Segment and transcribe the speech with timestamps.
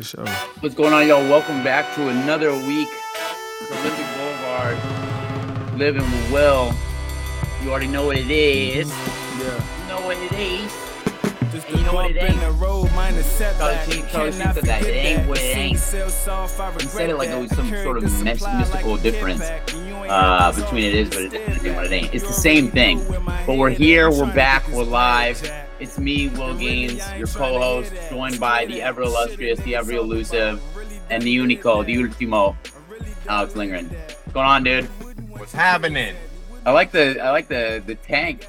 [0.00, 0.26] For sure.
[0.60, 1.20] What's going on, y'all?
[1.28, 2.88] Welcome back to another week
[3.60, 5.78] of Olympic Boulevard.
[5.78, 6.74] Living well.
[7.62, 8.88] You already know what it is.
[8.88, 9.82] Yeah.
[9.82, 10.72] You know what it is.
[11.52, 12.40] Just And you know what it ain't?
[12.40, 13.84] The road, minus setback.
[13.84, 14.82] Charlie Sheen- Charlie Sheen Cannot said that.
[14.84, 15.78] It ain't what it ain't.
[15.78, 18.96] scene sells off, I He said it like it was some sort of mes- mystical
[18.96, 21.92] difference kid and you ain't uh, between it is, but it isn't and what it
[21.92, 22.14] ain't.
[22.14, 23.04] It's the same thing.
[23.46, 25.42] But we're here, we're back, we're live.
[25.80, 30.60] It's me, Will Gaines, your co-host, joined by the ever illustrious, the ever elusive,
[31.08, 32.54] and the unico, the ultimo,
[33.26, 33.88] Alex Lindgren.
[33.88, 34.84] What's going on, dude?
[35.30, 36.14] What's happening?
[36.66, 38.46] I like the I like the the tank.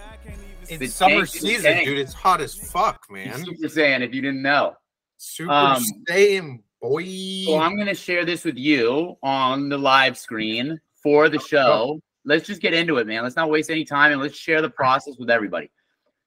[0.68, 2.00] It's The summer tank season, dude.
[2.00, 3.46] It's hot as fuck, man.
[3.46, 4.76] Super Saiyan, if you didn't know.
[5.18, 7.06] Super Um, Saiyan, boy.
[7.46, 12.02] So I'm gonna share this with you on the live screen for the show.
[12.26, 13.24] Let's just get into it, man.
[13.24, 15.72] Let's not waste any time and let's share the process with everybody.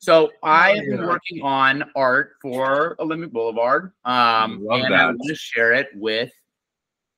[0.04, 3.92] So I have been working on art for Olympic Boulevard.
[4.04, 6.30] Um, Love and I want to share it with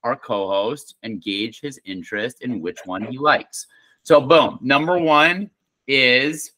[0.05, 3.67] our co-host and gauge his interest in which one he likes.
[4.05, 5.51] So boom, number one
[5.89, 6.53] is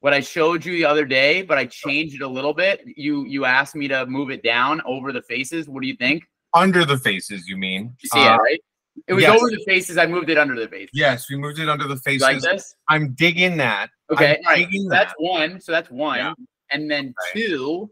[0.00, 2.82] what I showed you the other day, but I changed it a little bit.
[2.96, 5.68] You you asked me to move it down over the faces.
[5.68, 6.24] What do you think?
[6.54, 7.94] under the faces, you mean?
[8.00, 8.60] You see Uh, it, right?
[9.06, 9.36] It was yes.
[9.40, 9.98] over the faces.
[9.98, 10.88] I moved it under the face.
[10.92, 12.22] Yes, we moved it under the You faces.
[12.22, 12.74] like this?
[12.88, 13.90] I'm digging that.
[14.10, 14.32] Okay.
[14.32, 14.66] I'm All right.
[14.66, 15.22] digging So that's that.
[15.22, 15.60] one.
[15.60, 16.18] So that's one.
[16.18, 16.34] Yeah.
[16.70, 17.42] And then Right.
[17.42, 17.90] two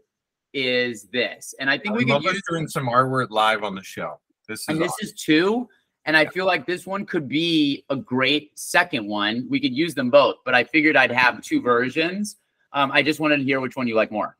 [0.53, 1.53] is this.
[1.59, 4.19] And I think I we us use doing some artwork live on the show.
[4.47, 5.67] This is and this is two.
[6.05, 9.45] And I feel like this one could be a great second one.
[9.49, 12.37] We could use them both, but I figured I'd have two versions.
[12.71, 14.37] Um, I just wanted to hear which one you like more.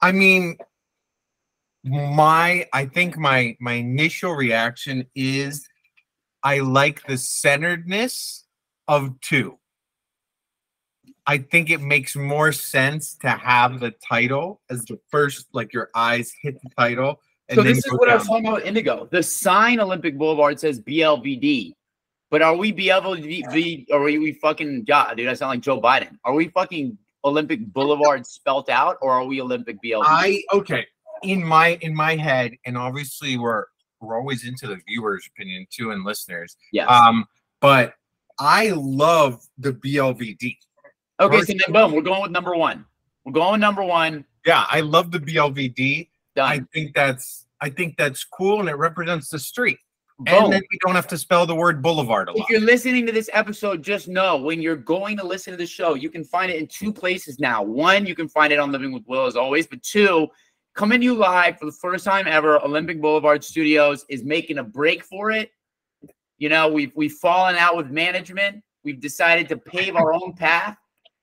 [0.00, 0.56] I mean,
[1.82, 5.68] my I think my my initial reaction is
[6.44, 8.44] I like the centeredness
[8.86, 9.58] of two.
[11.26, 15.88] I think it makes more sense to have the title as the first, like your
[15.94, 17.20] eyes hit the title.
[17.48, 19.08] And So this is what I was talking about Indigo.
[19.10, 21.72] The sign Olympic Boulevard says BLVD.
[22.30, 23.86] But are we BLVD?
[23.90, 25.28] Or are we fucking God, dude?
[25.28, 26.18] I sound like Joe Biden.
[26.24, 30.02] Are we fucking Olympic Boulevard spelt out, or are we Olympic BLVD?
[30.04, 30.86] I okay
[31.22, 33.64] in my in my head, and obviously we're
[34.00, 36.56] we're always into the viewers' opinion too and listeners.
[36.72, 36.88] yes.
[36.88, 37.26] Um,
[37.60, 37.94] but
[38.38, 40.56] I love the BLVD.
[41.20, 42.84] okay, so then boom, we're going with number one.
[43.24, 44.24] We're going with number one.
[44.44, 46.08] Yeah, I love the BLVD.
[46.36, 49.78] I think that's I think that's cool and it represents the street.
[50.18, 50.44] Boom.
[50.44, 53.12] And then we don't have to spell the word boulevard a If you're listening to
[53.12, 56.52] this episode, just know when you're going to listen to the show, you can find
[56.52, 57.62] it in two places now.
[57.62, 60.28] One, you can find it on Living with Will as always, but two,
[60.74, 64.64] coming to you live for the first time ever, Olympic Boulevard Studios is making a
[64.64, 65.50] break for it.
[66.38, 68.62] You know, we've we've fallen out with management.
[68.82, 70.76] We've decided to pave our own path,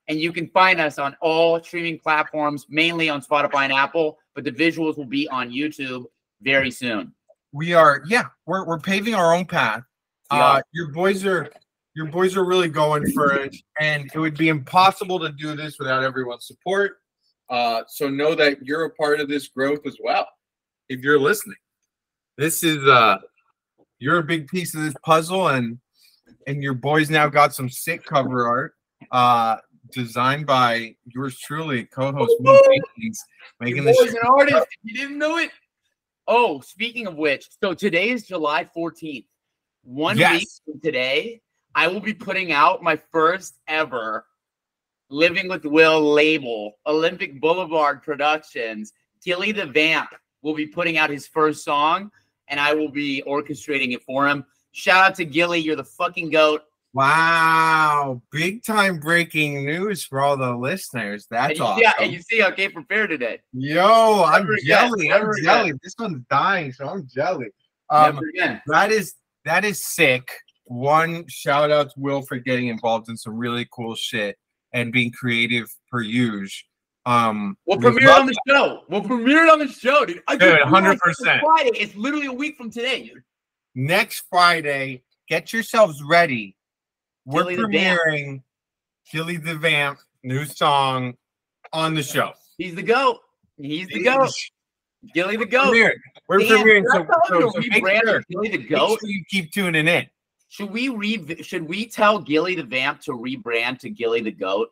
[0.08, 4.18] and you can find us on all streaming platforms, mainly on Spotify and Apple.
[4.34, 6.06] But the visuals will be on YouTube
[6.40, 7.14] very soon.
[7.52, 9.84] We are yeah, we're we're paving our own path.
[10.30, 11.50] We Uh your boys are
[11.94, 15.78] your boys are really going for it, and it would be impossible to do this
[15.78, 17.01] without everyone's support.
[17.52, 20.26] Uh, so know that you're a part of this growth as well.
[20.88, 21.58] If you're listening,
[22.38, 23.18] this is uh,
[23.98, 25.78] you're a big piece of this puzzle, and
[26.46, 28.74] and your boys now got some sick cover art,
[29.10, 29.58] uh,
[29.90, 32.58] designed by yours truly, co-host me,
[32.96, 33.22] Jenkins,
[33.60, 33.98] making Your this.
[33.98, 34.66] boy's an artist.
[34.82, 35.50] You didn't know it.
[36.26, 39.26] Oh, speaking of which, so today is July 14th.
[39.82, 41.42] One week from today,
[41.74, 44.24] I will be putting out my first ever
[45.12, 48.94] Living with Will label, Olympic Boulevard Productions.
[49.22, 50.08] Gilly the Vamp
[50.40, 52.10] will be putting out his first song,
[52.48, 54.42] and I will be orchestrating it for him.
[54.72, 56.62] Shout out to Gilly, you're the fucking goat.
[56.94, 61.26] Wow, big time breaking news for all the listeners.
[61.30, 61.82] That's awesome.
[61.82, 63.40] Yeah, and you see, I came prepared today.
[63.52, 65.12] Yo, I'm Never again, jelly.
[65.12, 65.44] I'm never again.
[65.44, 65.72] jelly.
[65.82, 67.48] This one's dying, so I'm jelly.
[67.90, 68.18] Um,
[68.66, 70.26] that is that is sick.
[70.64, 74.38] One shout out to Will for getting involved in some really cool shit
[74.72, 76.62] and being creative per use.
[77.04, 78.84] Um, We'll premiere it on the show.
[78.88, 80.22] We'll premiere it on the show, dude.
[80.28, 81.40] I Dude, just 100%.
[81.40, 81.70] Friday.
[81.74, 83.22] It's literally a week from today, dude.
[83.74, 85.02] next Friday.
[85.28, 86.56] Get yourselves ready.
[87.24, 88.42] We're Gilly premiering
[89.10, 91.14] Gilly the Vamp new song
[91.72, 92.32] on the show.
[92.58, 93.18] He's the goat.
[93.56, 94.30] He's the goat.
[95.14, 95.72] Gilly the goat.
[95.74, 95.92] Premiering.
[96.28, 96.84] We're premiering.
[96.94, 98.98] should So, so, so make sure, Gilly the make goat.
[99.00, 100.06] sure you keep tuning in.
[100.52, 101.42] Should we re?
[101.42, 104.68] Should we tell Gilly the Vamp to rebrand to Gilly the Goat?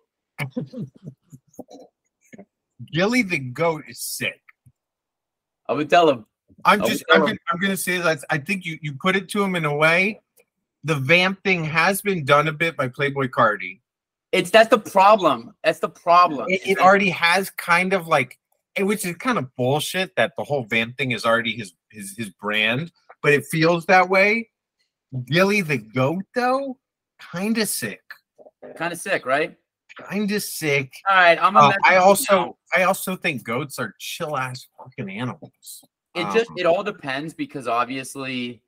[2.93, 4.43] Gilly the goat is sick.
[5.71, 6.27] I would tell him.
[6.67, 9.43] I'm just I'm gonna, I'm gonna say that I think you you put it to
[9.43, 10.21] him in a way.
[10.85, 13.81] The vamp thing has been done a bit by Playboi Carti.
[14.33, 15.55] It's that's the problem.
[15.65, 16.45] That's the problem.
[16.51, 18.39] It, it already has kind of like
[18.79, 22.29] which is kind of bullshit that the whole vamp thing is already his his his
[22.29, 22.93] brand,
[23.23, 24.51] but it feels that way.
[25.27, 26.79] Gilly the goat though,
[27.19, 28.03] kind of sick,
[28.77, 29.57] Kind of sick, right?
[30.09, 30.93] kind of sick.
[31.09, 31.57] All right, I'm.
[31.57, 32.57] a Uh, I also now.
[32.77, 35.85] I also think goats are chill ass fucking animals.
[36.15, 38.63] It just Um, it all depends because obviously,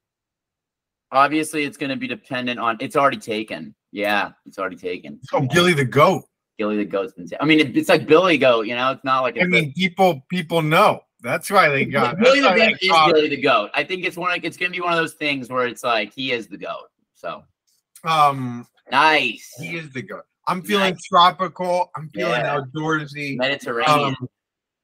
[1.10, 2.76] obviously it's going to be dependent on.
[2.80, 3.74] It's already taken.
[3.90, 5.20] Yeah, it's already taken.
[5.32, 6.24] Oh, Gilly the goat.
[6.58, 7.28] Gilly the goat's been.
[7.40, 8.66] I mean, it, it's like Billy Goat.
[8.66, 9.38] You know, it's not like.
[9.40, 11.00] I mean, people people know.
[11.22, 12.18] That's why they got.
[12.18, 12.42] The is
[13.12, 13.70] Billy the goat.
[13.74, 14.36] I think it's one.
[14.36, 16.56] Of, it's going to be one of those things where it's like he is the
[16.58, 16.88] goat.
[17.14, 17.44] So
[18.04, 19.52] Um, nice.
[19.58, 20.24] he is the goat.
[20.48, 21.04] I'm feeling Nice.
[21.04, 21.90] tropical.
[21.96, 22.58] I'm feeling Yeah.
[22.58, 23.36] outdoorsy.
[23.36, 24.16] Mediterranean.
[24.20, 24.28] Um,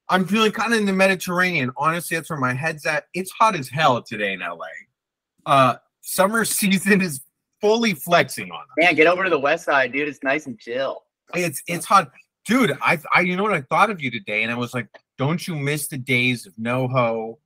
[0.09, 1.71] I'm feeling kind of in the Mediterranean.
[1.77, 3.07] Honestly, that's where my head's at.
[3.13, 4.67] It's hot as hell today in LA.
[5.45, 7.21] Uh, summer season is
[7.61, 8.67] fully flexing on us.
[8.79, 10.07] Man, get over to the west side, dude.
[10.09, 11.03] It's nice and chill.
[11.35, 12.11] It's it's hot,
[12.47, 12.79] dude.
[12.81, 14.87] I I you know what I thought of you today, and I was like,
[15.19, 17.37] don't you miss the days of NoHo,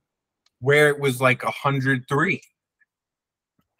[0.61, 2.41] where it was like hundred three.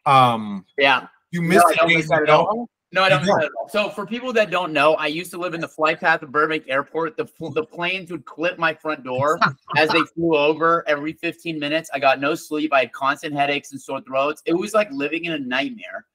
[0.06, 1.08] Um, Yeah.
[1.32, 2.28] you No, missed I the days miss of.
[2.28, 2.68] NoHo.
[2.92, 3.68] No, I don't know that at all.
[3.70, 6.32] So for people that don't know, I used to live in the flight path of
[6.32, 7.18] Burbank Airport.
[7.18, 9.40] The the planes would clip my front door
[9.76, 11.90] as they flew over every 15 minutes.
[11.92, 12.72] I got no sleep.
[12.72, 14.44] I had constant headaches and sore throats.
[14.46, 16.06] It was like living in a nightmare.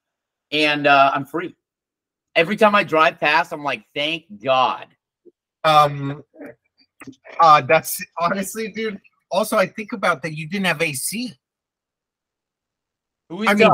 [0.52, 1.56] And uh, I'm free.
[2.36, 4.86] Every time I drive past, I'm like, thank God.
[5.64, 6.22] Um,
[7.40, 9.00] uh, that's honestly, dude.
[9.30, 11.34] Also, I think about that you didn't have AC.
[13.30, 13.68] I mean,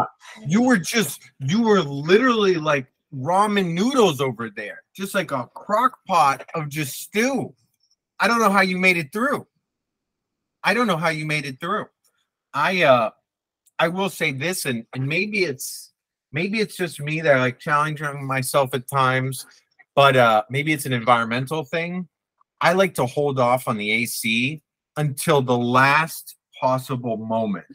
[0.49, 5.99] you were just you were literally like ramen noodles over there, just like a crock
[6.07, 7.55] pot of just stew.
[8.19, 9.47] I don't know how you made it through.
[10.63, 11.87] I don't know how you made it through.
[12.53, 13.11] I uh
[13.79, 15.93] I will say this, and and maybe it's
[16.33, 19.47] maybe it's just me that I like challenging myself at times,
[19.95, 22.09] but uh maybe it's an environmental thing.
[22.61, 24.63] I like to hold off on the AC
[24.97, 27.67] until the last possible moment.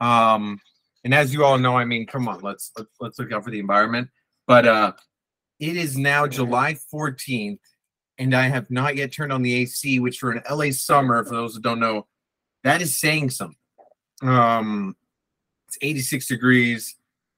[0.00, 0.60] Um
[1.02, 3.50] and as you all know, I mean, come on, let's let's, let's look out for
[3.50, 4.08] the environment.
[4.46, 4.92] But uh
[5.58, 7.58] it is now July 14th,
[8.18, 11.34] and I have not yet turned on the AC, which for an LA summer, for
[11.34, 12.06] those that don't know,
[12.64, 13.56] that is saying something.
[14.22, 14.96] Um
[15.68, 16.96] it's 86 degrees,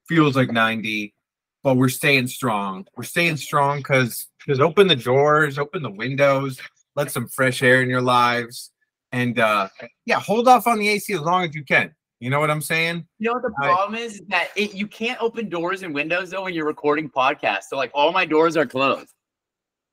[0.08, 1.14] feels like 90,
[1.62, 2.86] but we're staying strong.
[2.96, 6.60] We're staying strong because because open the doors, open the windows,
[6.96, 8.70] let some fresh air in your lives.
[9.12, 9.68] And uh
[10.06, 11.94] yeah, hold off on the AC as long as you can.
[12.20, 13.06] You know what I'm saying?
[13.18, 14.14] You know what the I- problem is?
[14.14, 17.64] Is that it, you can't open doors and windows though when you're recording podcasts.
[17.68, 19.12] So like all my doors are closed.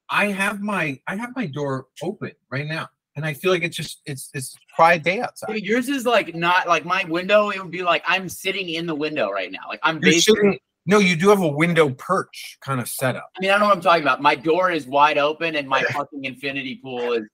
[0.09, 3.77] I have my I have my door open right now, and I feel like it's
[3.77, 5.53] just it's it's quiet day outside.
[5.53, 7.49] Dude, yours is like not like my window.
[7.49, 9.67] It would be like I'm sitting in the window right now.
[9.67, 10.35] Like I'm You're basically.
[10.35, 10.59] sitting,
[10.89, 13.29] no, you do have a window perch kind of setup.
[13.37, 14.23] I mean, I don't know what I'm talking about.
[14.23, 17.25] My door is wide open, and my fucking infinity pool is,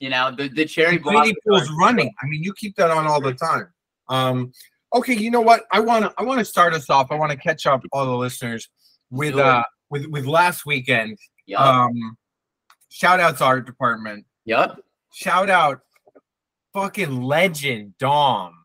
[0.00, 2.10] you know, the the cherry Infinity pool's running.
[2.22, 3.68] I mean, you keep that on all the time.
[4.08, 4.52] Um,
[4.94, 5.64] okay, you know what?
[5.70, 7.08] I want to I want to start us off.
[7.10, 8.70] I want to catch up all the listeners
[9.10, 11.18] with uh with with last weekend.
[11.44, 11.60] Yup.
[11.60, 12.16] Um,
[12.88, 14.24] shout out to art department.
[14.46, 14.80] yup.
[15.12, 15.80] Shout out,
[16.72, 18.61] fucking legend Dom.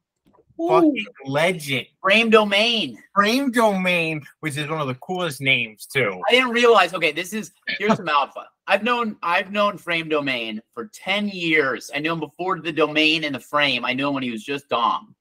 [0.57, 1.85] Fucking legend.
[2.01, 2.97] Frame domain.
[3.13, 6.21] Frame Domain, which is one of the coolest names too.
[6.27, 6.93] I didn't realize.
[6.93, 8.47] Okay, this is here's some alpha.
[8.65, 11.91] I've known I've known Frame Domain for ten years.
[11.93, 13.85] I knew him before the domain and the frame.
[13.85, 15.15] I knew him when he was just Dom,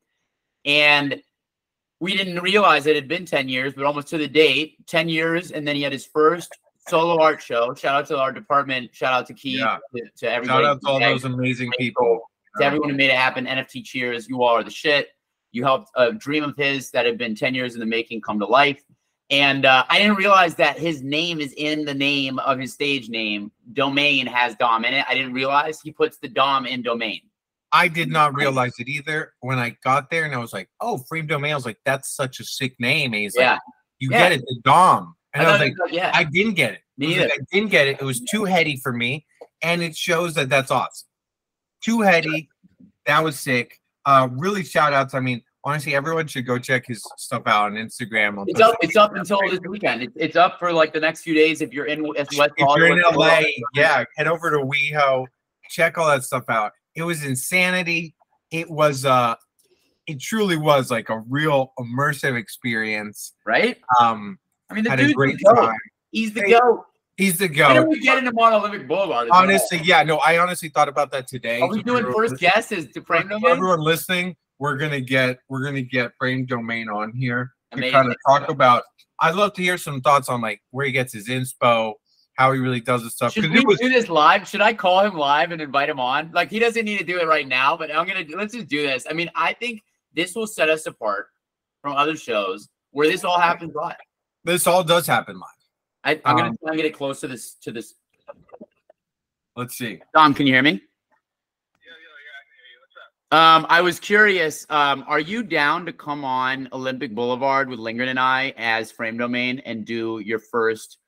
[0.65, 1.21] and
[2.01, 5.53] we didn't realize it had been ten years, but almost to the date, ten years.
[5.53, 6.53] And then he had his first
[6.89, 7.75] solo art show.
[7.75, 8.95] Shout out to our department.
[8.95, 9.61] Shout out to Keith.
[9.61, 9.79] Yeah.
[9.95, 10.65] To, to everybody.
[10.65, 12.31] Shout out to all those amazing people.
[12.59, 13.47] to everyone who made it happen.
[13.47, 15.09] NFT Cheers, you all are the shit.
[15.57, 18.39] You helped a dream of his that had been 10 years in the making come
[18.41, 18.83] to life.
[19.31, 23.09] And uh, I didn't realize that his name is in the name of his stage
[23.09, 23.51] name.
[23.73, 25.07] Domain has Dom in it.
[25.09, 27.23] I didn't realize he puts the Dom in domain.
[27.73, 30.99] I did not realize it either when I got there, and I was like, "Oh,
[31.09, 33.53] Frame Domain." I was like, "That's such a sick name." And he's Yeah.
[33.53, 33.61] like,
[33.99, 34.19] "You Yeah.
[34.19, 36.83] get it, the Dom." And I, was like, yeah, "I didn't get it.
[37.01, 37.33] I like, neither.
[37.33, 37.97] I didn't get it.
[38.01, 39.27] It was too heady for me,
[39.63, 41.09] and it shows that that's awesome.
[41.83, 42.49] Too heady.
[43.07, 43.81] That was sick.
[44.07, 45.15] Uh, really shout outs.
[45.15, 48.39] I mean, honestly, everyone should go check his stuff out on Instagram.
[48.39, 48.77] I'll it's up.
[48.81, 50.03] It's up until this weekend.
[50.05, 51.61] It's, it's up for like the next few days.
[51.61, 53.41] If you're in West if you're in LA,
[53.75, 55.27] yeah, head over to WeHo,
[55.69, 56.73] check all that stuff out.
[56.95, 58.15] It was insanity.
[58.51, 59.35] It was uh
[60.07, 63.33] it truly was like a real immersive experience.
[63.45, 63.77] right?
[64.01, 64.39] Um
[64.71, 65.67] I mean, the had a great the goat.
[65.67, 65.79] time.
[66.13, 66.85] He's the Hey, goat.
[67.17, 67.89] He's the When did goat.
[67.89, 69.29] we get into Mont Olympic Boulevard?
[69.31, 69.43] well?
[69.43, 71.61] Honestly, yeah, no, I honestly thought about that today.
[71.61, 73.45] are we doing first guesses to domain?
[73.47, 78.17] everyone listening, we're gonna get we're gonna get frame domain on here to kind of
[78.27, 78.83] talk about.
[79.21, 81.95] I'd love to hear some thoughts on like where he gets his inspo,
[82.35, 83.33] how he really does his stuff.
[83.33, 84.47] Should 'Cause we was do this live?
[84.49, 86.31] Should I call him live and invite him on?
[86.33, 88.83] Like he doesn't need to do it right now, but I'm gonna let's just do
[88.87, 89.07] this.
[89.09, 89.83] I mean, I think
[90.15, 91.29] this will set us apart
[91.83, 93.97] from other shows where this all happens live.
[94.45, 95.51] this all does happen live.
[96.05, 97.95] I, I'm gonna Um, try and get it close to this to this.
[99.57, 100.01] Let's see.
[100.15, 100.83] Dom, can you hear me?
[103.33, 104.65] Um, I was curious.
[104.71, 109.19] Um, are you down to come on Olympic Boulevard with Lindgren and I as Frame
[109.19, 110.99] Domain and do your first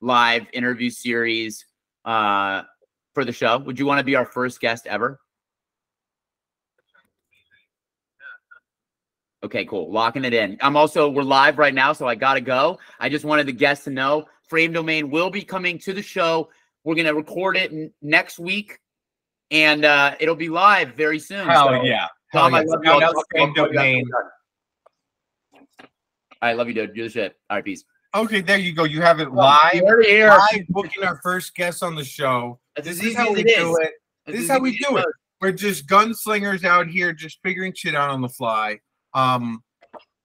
[0.00, 1.64] live interview series
[2.04, 2.62] uh,
[3.14, 3.58] for the show?
[3.58, 5.20] Would you want to be our first guest ever?
[9.44, 9.92] Okay, cool.
[9.92, 10.58] Locking it in.
[10.60, 12.80] I'm also we're live right now, so I gotta go.
[12.98, 16.48] I just wanted the guests to know Frame Domain will be coming to the show.
[16.82, 18.80] We're gonna record it next week,
[19.50, 21.46] and uh, it'll be live very soon.
[21.48, 22.06] Hell So, yeah.
[22.32, 22.90] Tom, I love you.
[22.90, 24.04] Now I'll talk- I'll call you after Domain.
[24.12, 24.30] we're.
[26.40, 26.94] All right, love you, dude.
[26.94, 27.36] Do the shit.
[27.50, 27.84] All right, peace.
[28.14, 28.84] Okay, there you go.
[28.84, 29.74] You have it live.
[29.74, 30.28] You're here.
[30.28, 32.58] Live booking our first guest on the show.
[32.82, 33.92] This is how we do it.
[34.26, 35.06] This is how we do it.
[35.40, 38.78] We're just gunslingers out here, just figuring shit out on the fly.
[39.14, 39.62] Um,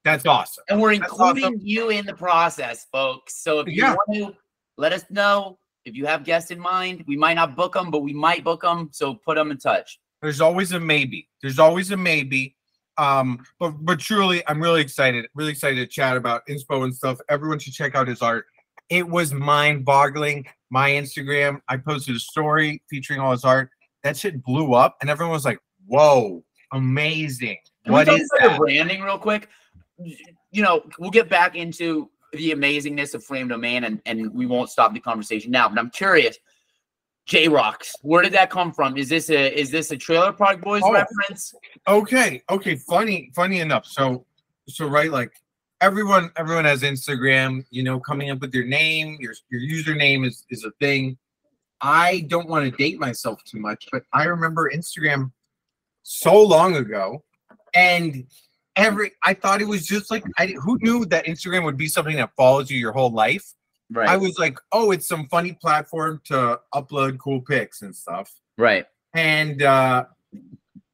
[0.04, 0.64] that's awesome.
[0.68, 1.60] And we're That's including awesome.
[1.62, 3.42] you in the process, folks.
[3.42, 3.94] So if you Yeah.
[4.08, 4.36] want to
[4.76, 8.00] let us know if you have guests in mind, we might not book them, but
[8.00, 8.88] we might book them.
[8.92, 10.00] So put them in touch.
[10.22, 11.28] There's always a maybe.
[11.42, 12.56] There's always a maybe.
[12.96, 15.26] Um, but but truly, I'm really excited.
[15.34, 17.18] Really excited to chat about inspo and stuff.
[17.28, 18.46] Everyone should check out his art.
[18.88, 20.46] It was mind-boggling.
[20.70, 23.70] My Instagram, I posted a story featuring all his art.
[24.02, 27.58] That shit blew up, and everyone was like, "Whoa, amazing!
[27.84, 29.48] Can What is that?" branding real quick?
[29.98, 34.70] You know, we'll get back into the amazingness of Frame Domain, and and we won't
[34.70, 35.68] stop the conversation now.
[35.68, 36.36] But I'm curious,
[37.26, 38.96] J Rocks, where did that come from?
[38.96, 40.92] Is this a is this a Trailer Park Boys Oh.
[40.92, 41.54] reference?
[41.88, 42.76] Okay, okay.
[42.76, 43.86] Funny, funny enough.
[43.86, 44.26] So,
[44.68, 45.32] so right, like
[45.80, 47.64] everyone, everyone has Instagram.
[47.70, 51.16] You know, coming up with your name, your your username is is a thing.
[51.80, 55.32] I don't want to date myself too much, but I remember Instagram
[56.02, 57.22] so long ago,
[57.74, 58.26] and
[58.76, 62.16] every I thought it was just like I who knew that Instagram would be something
[62.16, 63.54] that follows you your whole life.
[63.92, 68.32] Right, I was like, oh, it's some funny platform to upload cool pics and stuff
[68.56, 68.86] right.
[69.12, 70.04] and uh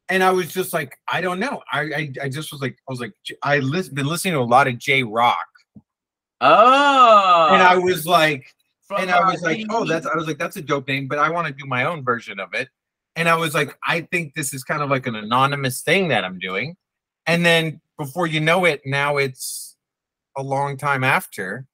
[0.08, 1.62] and I was just like, I don't know.
[1.72, 3.12] I I, I just was like, I was like,
[3.44, 5.36] i lis- been listening to a lot of J-Roc,
[6.40, 8.54] Oh, and I was like,
[8.88, 11.18] from, and I was like, oh, that's I was like, that's a dope name, but
[11.18, 12.68] I want to do my own version of it.
[13.16, 16.24] And I was like, I think this is kind of like an anonymous thing that
[16.24, 16.76] I'm doing.
[17.26, 19.76] And then before you know it, now it's
[20.36, 21.66] a long time after,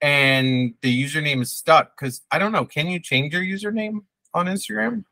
[0.00, 1.96] and the username is stuck.
[1.96, 4.00] Because I don't know, can you change your username
[4.34, 5.04] on Instagram?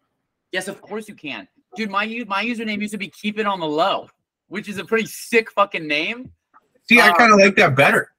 [0.53, 1.91] Yes, of course you can, dude.
[1.91, 4.09] My my username used to be keep it on the low,
[4.49, 6.33] which is a pretty sick fucking name.
[6.89, 8.13] See, I Uh, kind of like that better.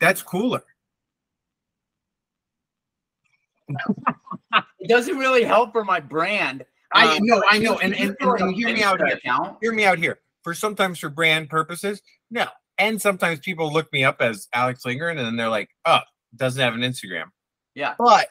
[0.00, 0.62] That's cooler.
[4.78, 6.64] It doesn't really help for my brand.
[6.94, 9.16] I Um, know, but I know, and and, and, and hear me out here.
[9.16, 9.58] account.
[9.60, 10.18] Hear me out here.
[10.44, 12.46] For sometimes for brand purposes, no.
[12.78, 16.00] And sometimes people look me up as Alex Lindgren, and then they're like, "Oh,
[16.36, 17.26] doesn't have an Instagram."
[17.74, 17.94] Yeah.
[17.98, 18.28] but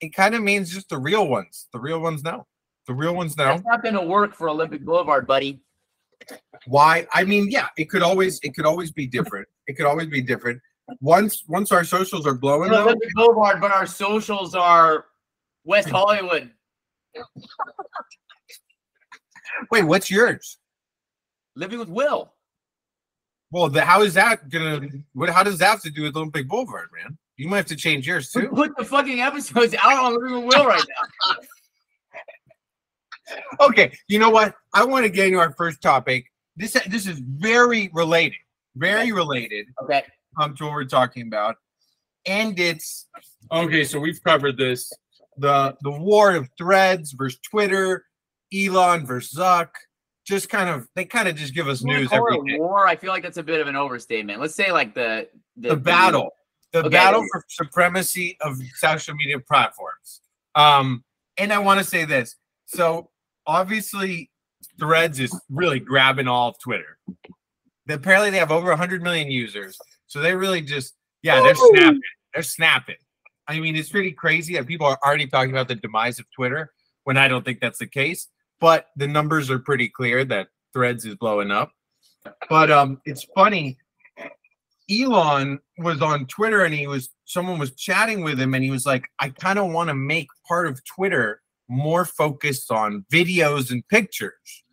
[0.00, 1.68] it kind of means just the real ones.
[1.72, 2.46] The real ones know.
[2.86, 5.60] The real ones know That's not going to work for Olympic Boulevard, buddy.
[6.66, 7.06] why.
[7.14, 9.48] I mean, yeah, it could always, it could always be different.
[9.66, 10.60] It could always be different.
[11.00, 15.06] Once, once our socials are blowing, though, Olympic Boulevard, but our socials are
[15.64, 16.50] West Hollywood.
[19.70, 20.58] Wait, what's yours?
[21.56, 22.32] Living with Will.
[23.50, 24.80] Well, the, how is that gonna?
[25.12, 25.30] What?
[25.30, 27.16] How does that have to do with Olympic Boulevard, man?
[27.36, 28.48] You might have to change yours too.
[28.48, 30.84] put the fucking episodes out on Living with Will right
[31.28, 31.34] now.
[33.58, 34.54] Okay, you know what?
[34.74, 36.30] I want to get into our first topic.
[36.56, 38.36] This this is very related,
[38.76, 40.02] very related Okay.
[40.38, 41.56] um, to what we're talking about,
[42.26, 43.06] and it's
[43.50, 43.82] okay.
[43.84, 44.92] So we've covered this
[45.38, 48.04] the the war of threads versus Twitter,
[48.54, 49.68] Elon versus Zuck.
[50.26, 52.58] Just kind of they kind of just give us news call every it day.
[52.58, 52.86] war.
[52.86, 54.40] I feel like that's a bit of an overstatement.
[54.40, 56.30] Let's say like the The battle,
[56.72, 56.88] the Okay.
[56.88, 60.22] battle for supremacy of social media platforms.
[60.54, 61.04] Um,
[61.36, 62.36] and I want to say this.
[62.66, 63.10] So
[63.46, 64.30] obviously,
[64.80, 66.96] Threads is really grabbing all of Twitter.
[67.88, 69.78] Apparently, they have over 100 million users.
[70.06, 72.00] So they really just, yeah, they're snapping.
[72.32, 72.96] They're snapping.
[73.46, 76.72] I mean, it's pretty crazy that people are already talking about the demise of Twitter
[77.04, 78.28] when I don't think that's the case.
[78.60, 81.72] But the numbers are pretty clear that Threads is blowing up.
[82.48, 83.78] But um, it's funny.
[84.90, 88.84] Elon was on Twitter and he was someone was chatting with him and he was
[88.84, 93.86] like, I kind of want to make part of Twitter more focused on videos and
[93.88, 94.64] pictures.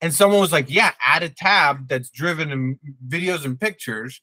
[0.00, 4.22] And someone was like, Yeah, add a tab that's driven in videos and pictures.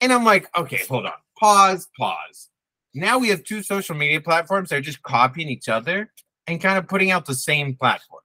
[0.00, 2.48] And I'm like, Okay, hold on, pause, pause.
[2.94, 6.10] Now we have two social media platforms that are just copying each other
[6.46, 8.22] and kind of putting out the same platform.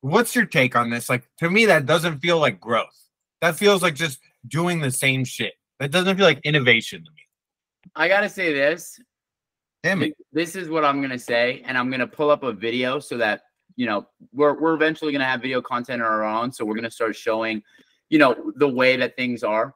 [0.00, 1.08] What's your take on this?
[1.08, 2.86] Like to me, that doesn't feel like growth.
[3.40, 5.54] That feels like just doing the same shit.
[5.80, 7.92] That doesn't feel like innovation to me.
[7.94, 8.98] I gotta say this.
[9.82, 10.14] Damn it.
[10.32, 13.42] This is what I'm gonna say, and I'm gonna pull up a video so that
[13.76, 16.52] you know we're we're eventually gonna have video content on our own.
[16.52, 17.62] So we're gonna start showing,
[18.08, 19.74] you know, the way that things are.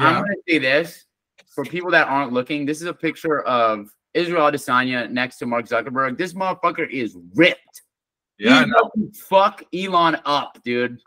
[0.00, 1.06] I'm gonna say this
[1.54, 2.64] for people that aren't looking.
[2.66, 6.16] This is a picture of Israel Adesanya next to Mark Zuckerberg.
[6.18, 7.82] This motherfucker is ripped.
[8.38, 8.64] Yeah.
[8.64, 10.98] He's about to fuck Elon up, dude.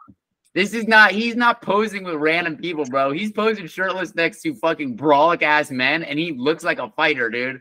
[0.53, 1.12] This is not.
[1.12, 3.12] He's not posing with random people, bro.
[3.12, 7.29] He's posing shirtless next to fucking brawlic ass men, and he looks like a fighter,
[7.31, 7.59] dude.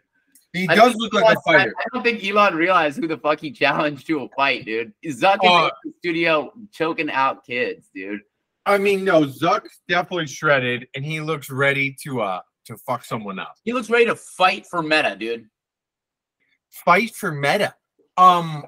[0.53, 1.75] He I does look like a Elon- I- fighter.
[1.79, 4.93] I don't think Elon realized who the fuck he challenged to a fight, dude.
[5.07, 8.21] Zuck is Uh, in the studio choking out kids, dude.
[8.67, 13.38] I mean, no, Zuck's definitely shredded and he looks ready to uh to fuck someone
[13.38, 13.54] up.
[13.64, 15.47] He looks ready to fight for meta, dude.
[16.71, 17.75] Fight for meta.
[18.16, 18.64] Um,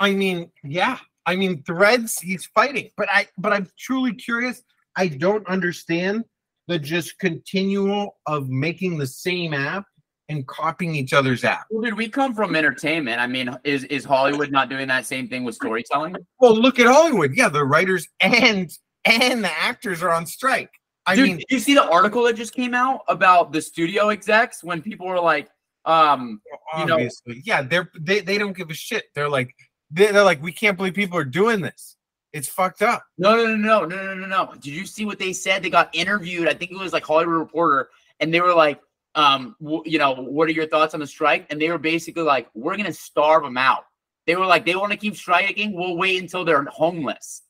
[0.00, 0.98] I mean, yeah.
[1.26, 4.62] I mean, threads, he's fighting, but I but I'm truly curious.
[4.96, 6.24] I don't understand
[6.68, 9.84] the just continual of making the same app
[10.28, 11.66] and copying each other's app.
[11.70, 13.20] Well, dude, we come from entertainment.
[13.20, 16.16] I mean, is is Hollywood not doing that same thing with storytelling?
[16.40, 17.32] Well, look at Hollywood.
[17.34, 18.70] Yeah, the writers and
[19.04, 20.70] and the actors are on strike.
[21.06, 24.08] I Dude, mean, did you see the article that just came out about the studio
[24.08, 25.48] execs when people were like,
[25.84, 26.40] um,
[26.78, 29.04] you know- obviously, yeah, they're they, they don't give a shit.
[29.14, 29.54] They're like
[29.90, 31.96] they're, they're like we can't believe people are doing this.
[32.32, 33.04] It's fucked up.
[33.16, 34.52] no, no, no, no, no, no, no, no.
[34.54, 35.62] Did you see what they said?
[35.62, 36.48] They got interviewed.
[36.48, 37.88] I think it was like Hollywood Reporter,
[38.20, 38.80] and they were like,
[39.14, 41.46] um, w- you know, what are your thoughts on the strike?
[41.50, 43.84] And they were basically like, we're gonna starve them out.
[44.26, 45.72] They were like, they want to keep striking.
[45.72, 47.42] We'll wait until they're homeless.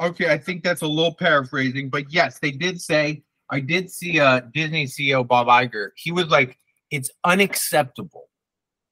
[0.00, 4.20] Okay, I think that's a little paraphrasing, but yes, they did say I did see
[4.20, 5.90] uh Disney CEO Bob Iger.
[5.96, 6.58] He was like,
[6.90, 8.24] it's unacceptable.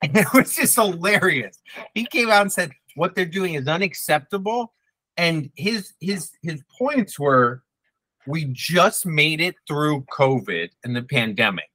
[0.02, 1.58] And it was just hilarious.
[1.94, 4.74] He came out and said what they're doing is unacceptable.
[5.16, 7.62] And his his his points were
[8.26, 11.70] we just made it through COVID and the pandemic,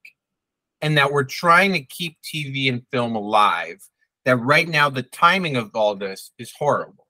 [0.82, 3.82] and that we're trying to keep TV and film alive.
[4.25, 7.08] That right now the timing of all this is horrible.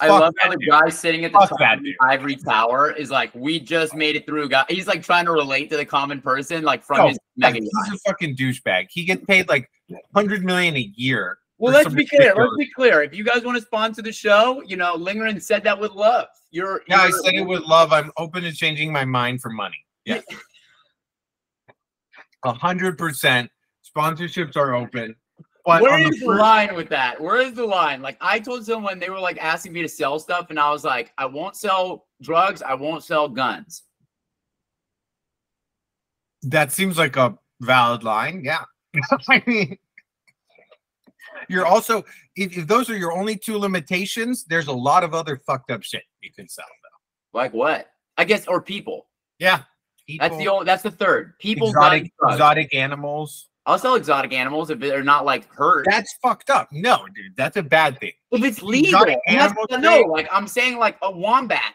[0.00, 0.68] I Fuck love how the dude.
[0.68, 4.16] guy sitting at the Fuck top of the ivory tower is like, we just made
[4.16, 4.48] it through.
[4.48, 7.60] Guy, he's like trying to relate to the common person, like from No, his mega.
[7.60, 8.86] he's a fucking douchebag.
[8.90, 9.70] He gets paid like
[10.14, 11.38] hundred million a year.
[11.58, 12.34] Well, let's be clear.
[12.34, 13.02] Let's be clear.
[13.02, 16.26] If you guys want to sponsor the show, you know, Lindgren said that with love.
[16.50, 17.92] You're Yeah, I you're- said it with love.
[17.92, 19.76] I'm open to changing my mind for money.
[20.04, 20.20] Yeah,
[22.44, 23.50] a hundred percent.
[23.96, 25.14] Sponsorships are open.
[25.64, 27.20] But Where is the first- line with that?
[27.20, 28.02] Where is the line?
[28.02, 30.82] Like I told someone they were like asking me to sell stuff, and I was
[30.84, 32.62] like, I won't sell drugs.
[32.62, 33.84] I won't sell guns.
[36.42, 38.42] that seems like a valid line.
[38.44, 38.64] Yeah,
[39.28, 39.78] I mean,
[41.48, 45.40] you're also if, if those are your only two limitations, there's a lot of other
[45.46, 46.66] fucked up shit you can sell.
[46.66, 47.38] Though.
[47.38, 47.88] Like what?
[48.18, 49.06] I guess or people.
[49.38, 49.62] Yeah,
[50.18, 50.64] That's the only.
[50.66, 51.38] That's the third.
[51.38, 51.68] People.
[51.68, 53.48] exotic exotic animals.
[53.64, 55.86] I'll sell exotic animals if they're not like hurt.
[55.88, 56.68] That's fucked up.
[56.72, 58.12] No, dude, that's a bad thing.
[58.32, 61.74] if it's legal, exotic and that's- animals no, like I'm saying, like a wombat.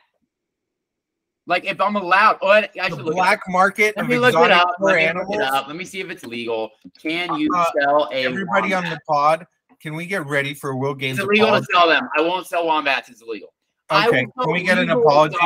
[1.46, 3.16] Like if I'm allowed, oh, I I The should look.
[3.16, 4.68] black market Let me look it up.
[4.82, 5.30] Let me animals.
[5.30, 5.68] look it up.
[5.68, 6.72] Let me see if it's legal.
[7.02, 9.48] Can you Uh, sell a Everybody on the pod,
[9.82, 12.10] can we get ready for a Will Gaines' It's illegal to sell them.
[12.18, 13.08] I won't sell wombats.
[13.08, 13.54] It's illegal.
[13.90, 15.38] Okay, can we get an apology?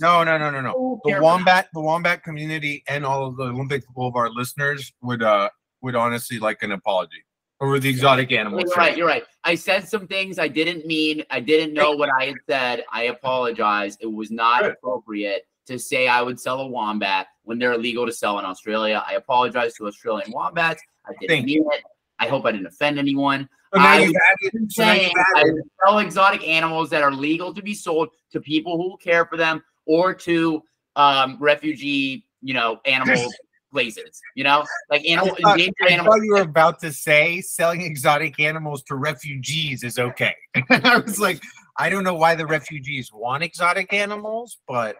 [0.00, 1.00] No, no, no, no, no.
[1.06, 5.48] The wombat, the wombat community, and all of the Olympic Boulevard listeners would uh
[5.82, 7.24] would honestly like an apology
[7.60, 8.64] over the exotic animals.
[8.66, 8.96] You're right.
[8.96, 9.24] You're right.
[9.44, 11.24] I said some things I didn't mean.
[11.30, 12.84] I didn't know what I had said.
[12.92, 13.96] I apologize.
[14.00, 14.72] It was not Good.
[14.72, 19.04] appropriate to say I would sell a wombat when they're illegal to sell in Australia.
[19.06, 20.82] I apologize to Australian wombats.
[21.06, 21.82] I didn't Thank mean it.
[22.18, 23.48] I hope I didn't offend anyone.
[23.74, 24.72] So I added.
[24.72, 28.96] Saying I would sell exotic animals that are legal to be sold to people who
[28.96, 30.62] care for them or to
[30.96, 33.30] um, refugee, you know, animal
[33.70, 34.20] places.
[34.34, 36.16] You know, like I animal thought, I animals.
[36.16, 40.34] thought you were about to say selling exotic animals to refugees is okay.
[40.70, 41.40] I was like,
[41.78, 44.96] I don't know why the refugees want exotic animals, but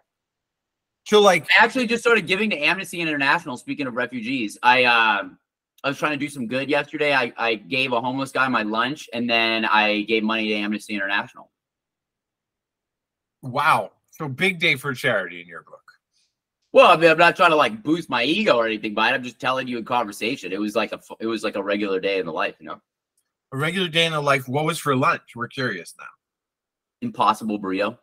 [1.07, 3.57] to like actually just started giving to Amnesty International.
[3.57, 5.39] Speaking of refugees, I um
[5.85, 7.15] I was trying to do some good yesterday.
[7.15, 10.95] I, I gave a homeless guy my lunch, and then I gave money to Amnesty
[10.95, 11.51] International.
[13.43, 13.93] wow.
[14.11, 15.88] So big day for charity in your book.
[16.73, 19.23] Well, I mean, I'm not trying to like boost my ego or anything, but I'm
[19.23, 20.53] just telling you in conversation.
[20.53, 22.81] It was like a it was like a regular day in the life, you know.
[23.53, 24.47] A regular day in the life.
[24.47, 25.23] What was for lunch?
[25.35, 26.05] We're curious now.
[27.01, 27.99] Impossible Brio.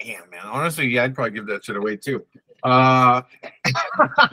[0.00, 0.40] Damn, man.
[0.44, 2.26] Honestly, yeah, I'd probably give that shit away too.
[2.62, 3.22] Uh,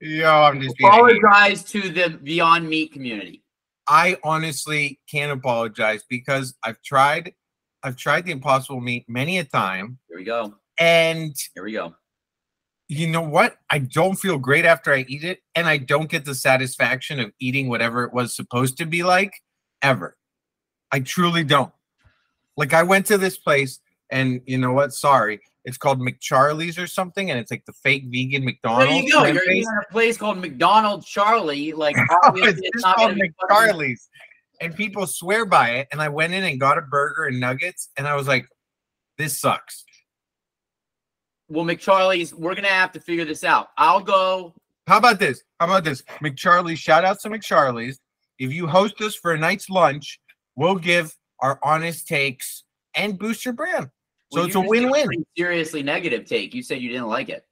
[0.00, 0.76] Yo, I'm just.
[0.78, 3.42] Apologize to the Beyond Meat community.
[3.86, 7.34] I honestly can't apologize because I've tried,
[7.82, 10.54] I've tried the Impossible Meat many a time, Here we go.
[10.78, 11.94] and Here we go.
[12.88, 13.56] you know what?
[13.70, 17.32] I don't feel great after I eat it, and I don't get the satisfaction of
[17.40, 19.32] eating whatever it was supposed to be like
[19.82, 20.16] ever.
[20.92, 21.72] I truly don't.
[22.56, 24.92] Like I went to this place, and you know what?
[24.92, 28.90] Sorry, it's called McCharlie's or something, and it's like the fake vegan McDonald's.
[28.90, 29.24] There you go.
[29.24, 31.72] You're at a place called McDonald's Charlie.
[31.72, 31.96] Like,
[32.34, 34.08] it's it's just called going to be fucking- McCharlie's,
[34.60, 35.88] and people swear by it.
[35.92, 38.46] And I went in and got a burger and nuggets, and I was like,
[39.18, 39.84] "This sucks."
[41.48, 43.70] Well, McCharlie's, we're going to have to figure this out.
[43.76, 44.54] I'll go.
[44.86, 45.42] How about this?
[45.58, 46.02] How about this?
[46.22, 47.98] McCharlie's, shout out to McCharlie's.
[48.38, 50.20] If you host us for a night's lunch,
[50.54, 52.62] we'll give our honest takes
[52.94, 53.90] and boost your brand.
[54.32, 55.08] So well, it's a win-win.
[55.36, 56.54] Seriously negative take.
[56.54, 57.44] You said you didn't like it.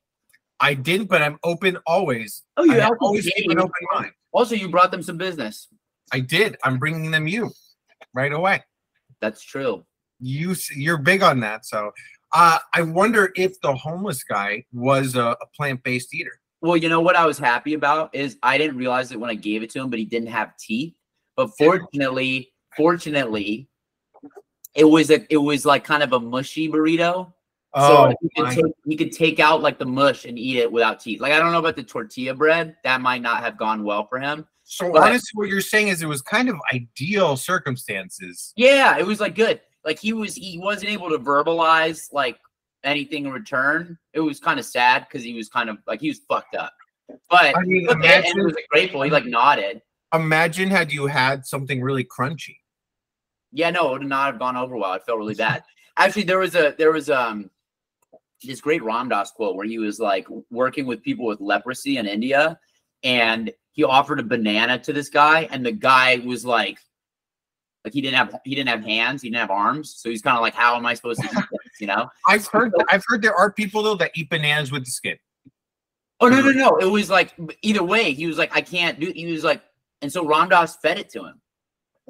[0.61, 2.45] I didn't, but I'm open always.
[2.57, 4.13] Oh, you always keep an open mind.
[4.31, 5.67] Also, you brought them some business.
[6.13, 6.57] I did.
[6.65, 7.51] I'm bringing them you
[8.15, 8.65] right away.
[9.21, 9.85] That's true.
[10.21, 11.93] You you're big on that, so
[12.33, 16.41] uh, I wonder if the homeless guy was a, a plant-based eater.
[16.61, 19.35] Well, you know what I was happy about is I didn't realize it when I
[19.35, 20.95] gave it to him, but he didn't have teeth.
[21.37, 23.69] But fortunately, fortunately,
[24.75, 27.33] it was a it was like kind of a mushy burrito.
[27.75, 30.71] Oh, so he could, take, he could take out like the mush and eat it
[30.71, 31.21] without teeth.
[31.21, 32.77] Like I don't know about the tortilla bread.
[32.83, 34.47] That might not have gone well for him.
[34.69, 38.53] So but- honestly, what you're saying is it was kind of ideal circumstances.
[38.57, 39.61] Yeah, it was like good.
[39.85, 42.39] Like he was he wasn't able to verbalize like
[42.85, 43.99] anything in return.
[44.13, 46.73] It was kind of sad because he was kind of like he was fucked up.
[47.31, 49.03] But I mean, look, and- was like, grateful.
[49.03, 49.81] He like nodded.
[50.13, 52.57] imagine had you had something really crunchy.
[53.51, 54.93] Yeah, no, it would not have gone over well.
[54.93, 55.63] I felt really bad.
[55.97, 57.51] Actually, there was a there was um
[58.45, 62.07] this great Ram Dass quote where he was like working with people with leprosy in
[62.07, 62.59] India,
[63.03, 66.79] and he offered a banana to this guy, and the guy was like,
[67.85, 70.37] like he didn't have he didn't have hands, he didn't have arms, so he's kind
[70.37, 71.81] of like, how am I supposed to eat this?
[71.81, 72.09] You know?
[72.27, 75.17] I've heard I've heard there are people though that eat bananas with the skin.
[76.21, 76.77] Oh no no no!
[76.79, 79.13] It was like either way, he was like, I can't do.
[79.15, 79.63] He was like,
[80.03, 81.41] and so Ram Dass fed it to him.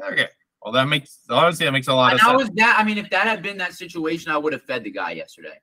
[0.03, 0.29] Okay.
[0.63, 2.39] Well, that makes honestly that makes a lot And of sense.
[2.39, 2.77] was that.
[2.79, 5.61] I mean, if that had been that situation, I would have fed the guy yesterday.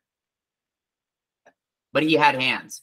[1.92, 2.82] But he had hands.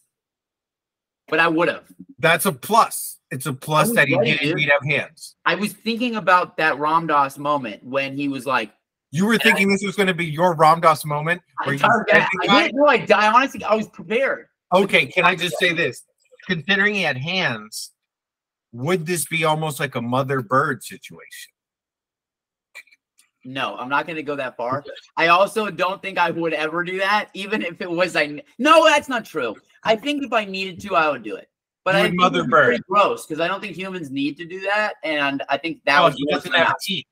[1.28, 1.84] But I would have.
[2.22, 3.18] That's a plus.
[3.30, 4.70] It's a plus that he ready, didn't dude.
[4.70, 5.36] have hands.
[5.44, 8.70] I was thinking about that Ram Dass moment when he was like,
[9.10, 11.78] You were thinking this was going to be your Ram Dass moment I, where you
[11.80, 13.32] thought that- I didn't know I die.
[13.32, 14.46] Honestly, I was prepared.
[14.72, 16.02] Okay, can I just say this?
[16.46, 17.90] Considering he had hands,
[18.72, 21.52] would this be almost like a mother bird situation?
[23.44, 24.84] No, I'm not going to go that far.
[25.16, 28.40] I also don't think I would ever do that, even if it was I.
[28.58, 29.56] No, that's not true.
[29.82, 31.48] I think if I needed to, I would do it.
[31.84, 32.66] But I think mother bird.
[32.66, 36.00] pretty gross because I don't think humans need to do that, and I think that
[36.00, 37.06] oh, was doesn't have teeth.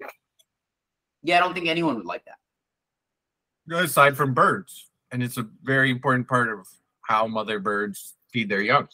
[1.23, 3.77] Yeah, I don't think anyone would like that.
[3.77, 6.67] aside from birds, and it's a very important part of
[7.03, 8.89] how mother birds feed their young.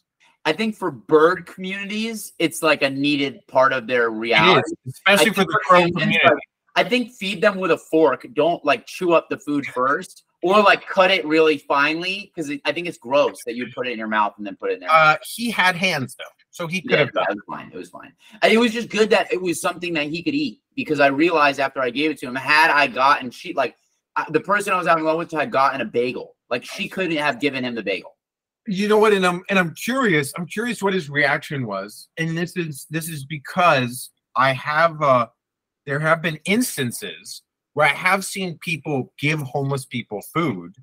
[0.46, 4.72] I think for bird communities, it's like a needed part of their reality.
[4.86, 6.20] especially for the crow community.
[6.22, 6.38] like,
[6.76, 8.26] I think feed them with a fork.
[8.34, 12.72] Don't like chew up the food first, or like cut it really finely because I
[12.72, 14.80] think it's gross that you put it in your mouth and then put it in
[14.80, 14.90] there.
[14.92, 17.70] Uh, he had hands though, so he could yeah, have it was fine.
[17.72, 18.12] It was fine.
[18.42, 21.08] And it was just good that it was something that he could eat because I
[21.08, 23.74] realized after I gave it to him, had I gotten she like
[24.14, 27.16] I, the person I was having lunch with had gotten a bagel, like she couldn't
[27.16, 28.12] have given him the bagel.
[28.66, 32.36] you know what and i'm and i'm curious i'm curious what his reaction was and
[32.36, 35.26] this is this is because i have uh
[35.86, 37.42] there have been instances
[37.74, 40.74] where i have seen people give homeless people food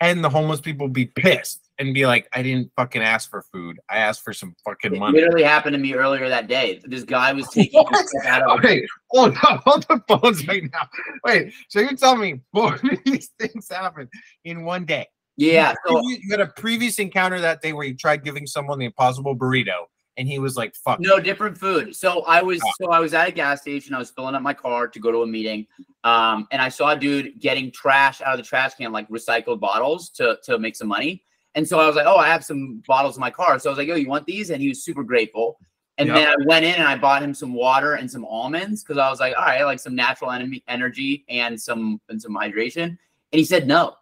[0.00, 3.78] and the homeless people be pissed and be like i didn't fucking ask for food.
[3.88, 5.18] I asked for some fucking It money.
[5.20, 6.80] literally happened to me earlier that day.
[6.84, 7.84] This guy was taking
[8.26, 10.88] out of okay hold on hold the phones right now.
[11.24, 14.08] Wait so you're telling me both of these things happened
[14.44, 15.06] in one day?
[15.36, 15.70] Yeah.
[15.70, 18.84] you, So you had a previous encounter that day where you tried giving someone the
[18.86, 19.84] impossible burrito
[20.16, 21.94] and he was like fuck No, different food.
[21.96, 22.70] So I was Oh.
[22.80, 23.94] so I was at a gas station.
[23.94, 25.66] I was filling up my car to go to a meeting.
[26.04, 29.60] Um, and I saw a dude getting trash out of the trash can, like recycled
[29.60, 31.22] bottles to to make some money.
[31.54, 33.58] And so I was like, Oh, I have some bottles in my car.
[33.58, 34.50] So I was like, Yo, you want these?
[34.50, 35.58] And he was super grateful.
[35.98, 36.16] And Yep.
[36.16, 39.10] then I went in and I bought him some water and some almonds because I
[39.10, 42.84] was like, all right, like some natural enemy energy and some and some hydration.
[42.84, 42.98] And
[43.38, 43.94] he said no.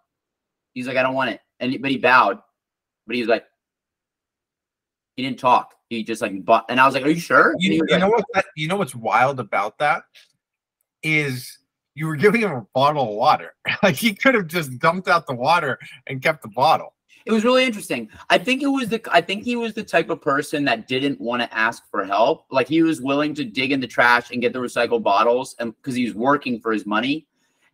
[0.73, 1.41] He's like, I don't want it.
[1.59, 2.39] And he- but he bowed.
[3.09, 3.45] But he was like,
[5.17, 5.75] he didn't talk.
[5.91, 8.09] He just like bought, and I was like, "Are you sure?" You, you like, know
[8.09, 10.05] what that, you know what's wild about that
[11.03, 11.59] is
[11.95, 15.27] you were giving him a bottle of water like he could have just dumped out
[15.27, 16.95] the water and kept the bottle
[17.27, 18.09] It was really interesting.
[18.29, 21.21] I think it was the I think he was the type of person that didn't
[21.21, 22.47] want to ask for help.
[22.51, 25.75] Like he was willing to dig in the trash and get the recycled bottles and
[25.77, 27.27] because he was working for his money.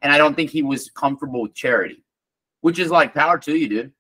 [0.03, 2.03] And I don't think he was comfortable with charity.
[2.63, 3.93] Which is like power to you, dude.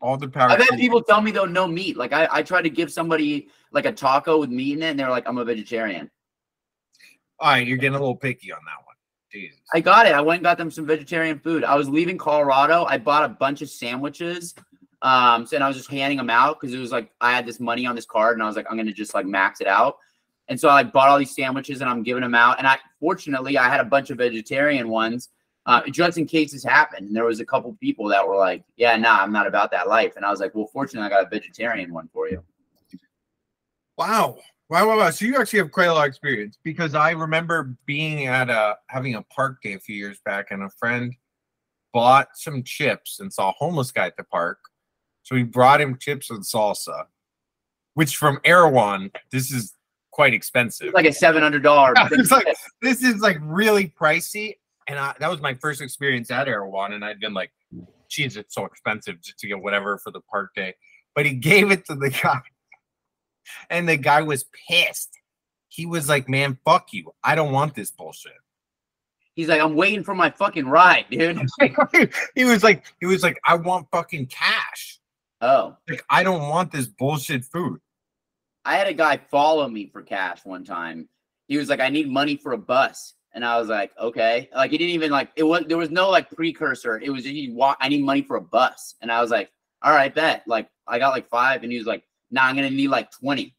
[0.00, 0.50] All the power.
[0.50, 1.96] I've had people tell me though no meat.
[1.96, 5.00] Like I, I tried to give somebody like a taco with meat in it, and
[5.00, 6.10] they're like, I'm a vegetarian.
[7.38, 8.94] All right, you're getting a little picky on that one.
[9.30, 9.58] Jesus.
[9.74, 10.14] I got it.
[10.14, 11.64] I went and got them some vegetarian food.
[11.64, 12.84] I was leaving Colorado.
[12.84, 14.54] I bought a bunch of sandwiches.
[15.02, 17.46] Um, so and I was just handing them out because it was like I had
[17.46, 19.66] this money on this card and I was like, I'm gonna just like max it
[19.66, 19.96] out.
[20.48, 22.58] And so I like, bought all these sandwiches and I'm giving them out.
[22.58, 25.28] And I fortunately I had a bunch of vegetarian ones.
[25.66, 27.08] Uh, just in case this happened.
[27.08, 29.88] And there was a couple people that were like, Yeah, nah, I'm not about that
[29.88, 30.14] life.
[30.16, 32.42] And I was like, Well, fortunately, I got a vegetarian one for you.
[33.98, 34.38] Wow.
[34.68, 35.10] Wow, wow, wow.
[35.10, 38.76] So you actually have quite a lot of experience because I remember being at a
[38.88, 41.14] having a park day a few years back and a friend
[41.92, 44.58] bought some chips and saw a homeless guy at the park.
[45.22, 47.06] So he brought him chips and salsa,
[47.94, 49.74] which from Erewhon, this is
[50.10, 50.88] quite expensive.
[50.88, 51.94] It's like a seven hundred dollar.
[52.10, 52.46] It's like
[52.82, 54.56] this is like really pricey.
[54.86, 57.50] And I, that was my first experience at Erewhon, and I'd been like,
[58.08, 60.74] geez, it's so expensive just to get whatever for the park day.
[61.14, 62.40] But he gave it to the guy,
[63.70, 65.10] and the guy was pissed.
[65.68, 67.12] He was like, man, fuck you.
[67.22, 68.32] I don't want this bullshit.
[69.34, 71.38] He's like, I'm waiting for my fucking ride, dude.
[72.34, 74.98] he was like, he was like, I want fucking cash.
[75.42, 75.76] Oh.
[75.86, 77.80] Like, I don't want this bullshit food.
[78.64, 81.08] I had a guy follow me for cash one time.
[81.48, 83.12] He was like, I need money for a bus.
[83.36, 84.48] And I was like, okay.
[84.54, 86.98] Like he didn't even like it was there was no like precursor.
[86.98, 88.94] It was just he wa- I need money for a bus.
[89.02, 89.50] And I was like,
[89.82, 90.42] all right, bet.
[90.46, 93.54] Like I got like five, and he was like, nah, I'm gonna need like 20.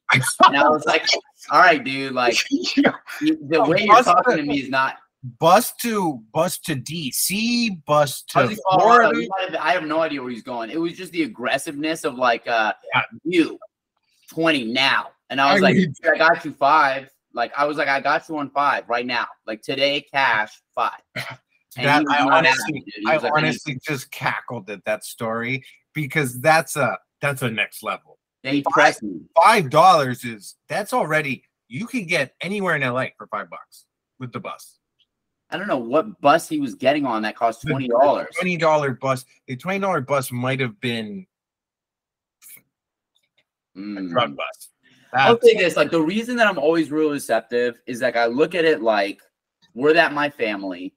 [0.46, 1.06] And I was like,
[1.52, 2.84] all right, dude, like you-
[3.22, 4.96] the way you're talking to me is not
[5.40, 8.58] bus to bus to DC, bus to.
[8.72, 9.20] Florida.
[9.20, 10.72] He might have- I have no idea where he's going.
[10.72, 13.04] It was just the aggressiveness of like uh Yeah.
[13.24, 13.60] you
[14.32, 15.10] 20 now.
[15.30, 15.78] And I was I like,
[16.14, 17.12] I got you five.
[17.38, 19.28] Like I was like, I got you on five right now.
[19.46, 21.00] Like today, cash five.
[21.76, 22.94] That- I honestly- happy, dude.
[22.96, 27.84] He I like, honestly just cackled at that story because that's a that's a next
[27.84, 28.18] level.
[28.42, 29.20] They press me.
[29.36, 33.86] Five dollars is that's already you can get anywhere in LA for five bucks
[34.18, 34.80] with the bus.
[35.52, 38.34] I don't know what bus he was getting on that cost twenty dollars.
[38.40, 39.24] Twenty dollar bus.
[39.48, 41.28] The twenty dollar bus might have been
[43.78, 44.04] mm.
[44.04, 44.70] a drug bus.
[45.14, 48.56] I'll say this: like the reason that I'm always real receptive is like I look
[48.56, 49.22] at it like
[49.74, 50.94] were that my family,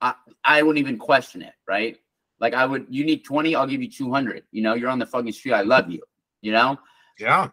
[0.00, 1.98] I I wouldn't even question it, right?
[2.40, 4.42] Like I would, you need twenty, I'll give you two hundred.
[4.50, 5.52] You know, you're on the fucking street.
[5.52, 6.02] I love you.
[6.40, 6.78] You know,
[7.18, 7.48] yeah.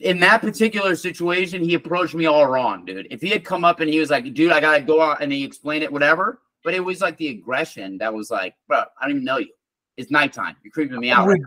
[0.00, 3.06] in that particular situation, he approached me all wrong, dude.
[3.10, 5.32] If he had come up and he was like, dude, I gotta go out and
[5.32, 6.40] he explained it, whatever.
[6.64, 9.52] But it was like the aggression that was like, bro, I don't even know you.
[9.96, 10.56] It's nighttime.
[10.62, 11.26] You're creeping me out.
[11.26, 11.40] would,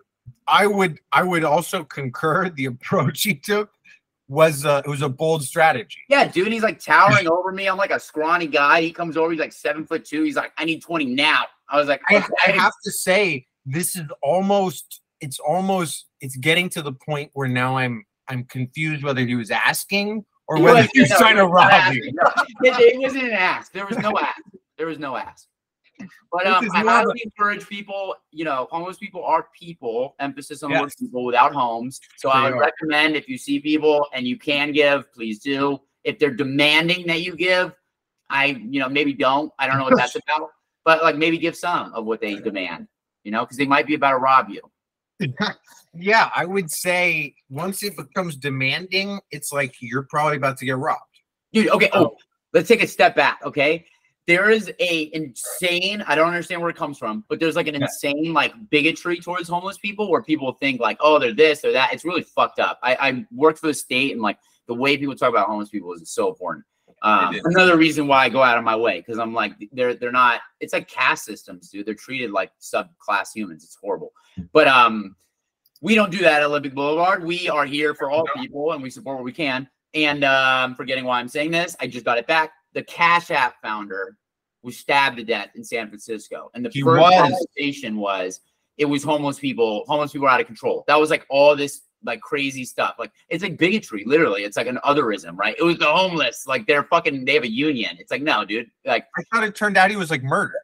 [0.48, 3.72] I would I would also concur the approach he took
[4.28, 5.98] was uh, it was a bold strategy.
[6.10, 7.68] Yeah, dude, he's like towering over me.
[7.68, 8.82] I'm like a scrawny guy.
[8.82, 10.24] He comes over, he's like seven foot two.
[10.24, 11.44] He's like, I need 20 now.
[11.70, 12.28] I was like, I, okay.
[12.48, 17.48] I have to say this is almost it's almost it's getting to the point where
[17.48, 21.18] now I'm I'm confused whether he was asking or He whether wasn't- he was no,
[21.18, 22.12] trying to was rob you.
[22.14, 22.32] No,
[22.80, 23.72] it wasn't an ask.
[23.72, 24.42] There was no ask.
[24.78, 25.48] There was no ask.
[26.32, 28.16] But um, I highly encourage people.
[28.32, 30.16] You know, homeless people are people.
[30.20, 30.96] Emphasis on Yes.
[30.96, 32.00] people without homes.
[32.18, 32.60] So I would are.
[32.60, 35.80] recommend if you see people and you can give, please do.
[36.04, 37.74] If they're demanding that you give,
[38.30, 39.52] I you know maybe don't.
[39.60, 40.50] I don't know what that's about.
[40.86, 42.88] But like maybe give some of what they demand.
[43.24, 44.62] You know, because they might be about to rob you.
[45.94, 50.78] yeah, I would say once it becomes demanding, it's like you're probably about to get
[50.78, 51.02] robbed.
[51.54, 51.90] Dude, okay.
[51.94, 52.18] Oh,
[52.52, 53.40] let's take a step back.
[53.46, 53.86] Okay.
[54.26, 57.76] There is a insane, I don't understand where it comes from, but there's like an
[57.76, 61.94] insane like bigotry towards homeless people where people think like, oh, they're this, they're that.
[61.94, 62.80] It's really fucked up.
[62.82, 65.92] I, I worked for the state and like the way people talk about homeless people
[65.94, 66.64] is so important.
[67.02, 67.44] Um, It is.
[67.46, 70.40] another reason why I go out of my way because I'm like they're they're not.
[70.62, 71.86] It's like caste systems, dude.
[71.86, 73.66] They're treated like subclass humans.
[73.66, 74.14] It's horrible.
[74.54, 75.18] But um,
[75.82, 77.26] we don't do that at Olympic Boulevard.
[77.26, 79.68] We are here for all people and we support what we can.
[79.94, 82.54] And um, forgetting why I'm saying this, I just got it back.
[82.74, 84.18] The Cash App founder
[84.64, 87.14] was stabbed to death in San Francisco, and the He first was.
[87.58, 88.40] conversation was
[88.78, 89.84] it was homeless people.
[89.88, 90.84] Homeless people are out of control.
[90.88, 92.96] That was like all this like crazy stuff.
[92.98, 94.44] Like it's like bigotry, literally.
[94.44, 95.56] It's like an otherism, right?
[95.60, 96.46] It was the homeless.
[96.48, 97.24] Like they're fucking.
[97.26, 97.96] They have a union.
[98.00, 98.68] It's like no, dude.
[98.86, 100.56] Like I thought it turned out he was like murdered.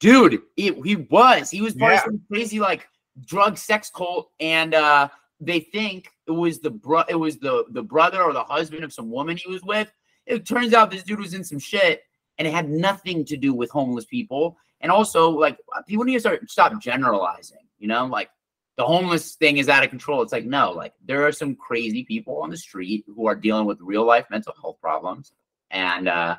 [0.00, 1.98] dude he, he was he was part Yeah.
[1.98, 2.88] of some crazy like
[3.24, 5.08] drug sex cult and uh
[5.40, 8.92] they think it was the bro it was the the brother or the husband of
[8.92, 9.92] some woman he was with
[10.26, 12.02] it turns out this dude was in some shit
[12.38, 16.20] and it had nothing to do with homeless people And also, like people need to
[16.20, 17.64] start stop generalizing.
[17.78, 18.30] You know, like
[18.76, 20.22] the homeless thing is out of control.
[20.22, 23.66] It's like no, like there are some crazy people on the street who are dealing
[23.66, 25.32] with real life mental health problems,
[25.70, 26.36] and uh,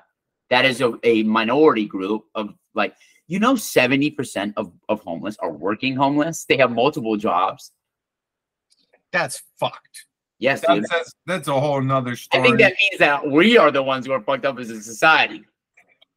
[0.49, 2.95] that is a, a minority group of like
[3.27, 7.71] you know 70% of, of homeless are working homeless they have multiple jobs
[9.11, 10.05] That's fucked.
[10.39, 10.85] Yes dude.
[10.89, 12.43] That's that's, a whole nother story.
[12.43, 14.81] i think that means that we are the ones who are fucked up as a
[14.81, 15.43] society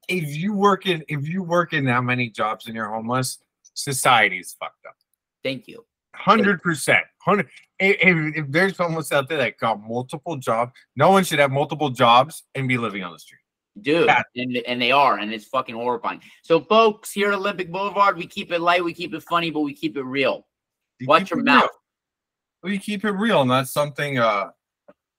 [0.09, 3.39] if you work in if you work in that many jobs and you're homeless,
[3.75, 4.97] society's fucked up.
[5.43, 7.05] thank you Hundred percent.
[7.19, 7.49] Hundred.
[7.79, 11.91] If, if, there's homeless out there that got multiple jobs, no one should have multiple
[11.91, 13.39] jobs and be living on the street.
[13.81, 18.17] dude and, and they are and it's fucking horrifying so folks here at olympic boulevard
[18.17, 20.45] we keep it light we keep it funny but we keep it real
[20.99, 21.78] You watch your mouth real.
[22.63, 24.19] We keep it real, and that's something.
[24.19, 24.51] uh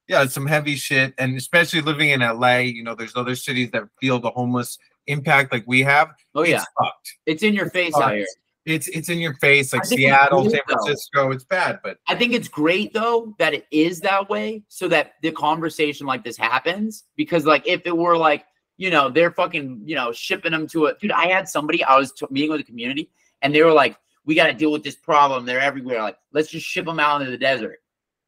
[0.08, 3.70] Yeah, it's some heavy shit, and especially living in LA, you know, there's other cities
[3.72, 6.10] that feel the homeless impact like we have.
[6.36, 7.14] oh yeah It's fucked.
[7.26, 8.26] it's in your face out here
[8.66, 10.74] It's it's in your face, like I think it's Seattle, San though.
[10.76, 11.32] Francisco.
[11.32, 15.14] It's bad, but I think it's great though that it is that way so that
[15.24, 18.46] the conversation like this happens because like if it were like
[18.78, 21.98] you know they're fucking you know shipping them to a dude I had somebody I
[21.98, 23.10] was t- meeting with the community
[23.42, 23.98] and they were like
[24.30, 27.20] we got to deal with this problem they're everywhere like let's just ship them out
[27.20, 27.80] into the desert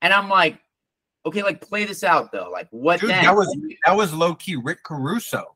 [0.02, 0.58] and I'm like
[1.28, 4.34] okay like play this out though like what Dude, then that was that was low
[4.36, 5.56] key Rick Caruso.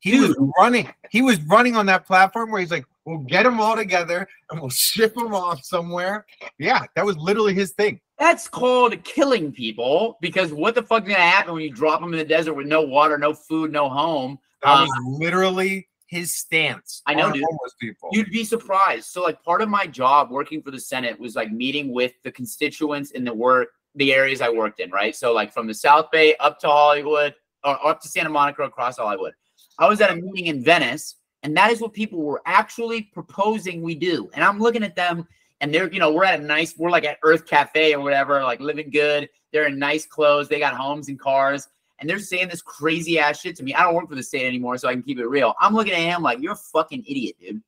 [0.00, 0.28] He Dude.
[0.28, 0.88] was running.
[1.10, 4.60] He was running on that platform where he's like, "We'll get them all together and
[4.60, 6.26] we'll ship them off somewhere."
[6.58, 7.98] Yeah, that was literally his thing.
[8.18, 12.12] that's called killing people because what the fuck is gonna happen when you drop them
[12.12, 16.32] in the desert with no water no food no home That Uh, was literally his
[16.32, 17.02] stance.
[17.06, 17.44] I know, dude.
[17.80, 18.08] people.
[18.12, 19.06] You'd be surprised.
[19.06, 22.30] So, like, part of my job working for the Senate was like meeting with the
[22.30, 25.14] constituents in the work, the areas I worked in, right?
[25.14, 28.98] So, like, from the South Bay up to Hollywood or up to Santa Monica across
[28.98, 29.32] Hollywood.
[29.78, 33.82] I was at a meeting in Venice, and that is what people were actually proposing
[33.82, 34.30] we do.
[34.34, 35.26] And I'm looking at them,
[35.60, 38.42] and they're, you know, we're at a nice, we're like at Earth Cafe or whatever,
[38.42, 39.28] like living good.
[39.52, 41.68] They're in nice clothes, they got homes and cars.
[41.98, 43.74] And they're saying this crazy ass shit to me.
[43.74, 45.54] I don't work for the state anymore, so I can keep it real.
[45.60, 47.62] I'm looking at him like, you're a fucking idiot, dude.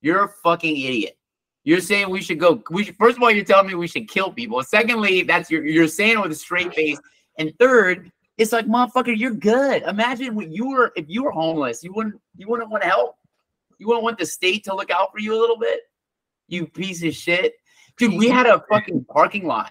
[0.00, 1.16] You're a fucking idiot.
[1.64, 2.60] You're saying we should go.
[2.70, 4.62] We should, first of all, you're telling me we should kill people.
[4.64, 6.98] Secondly, that's you're, you're saying it with a straight face.
[7.38, 9.82] And third, it's like, motherfucker, you're good.
[9.82, 13.16] Imagine when you were if you were homeless, you wouldn't you wouldn't want to help.
[13.78, 15.80] You wouldn't want the state to look out for you a little bit.
[16.48, 17.54] You piece of shit,
[17.96, 18.14] dude.
[18.14, 19.70] We had a fucking parking lot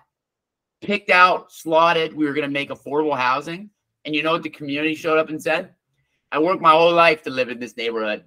[0.81, 2.15] picked out, slotted.
[2.15, 3.69] We were gonna make affordable housing,
[4.05, 5.73] and you know what the community showed up and said?
[6.31, 8.23] I worked my whole life to live in this neighborhood.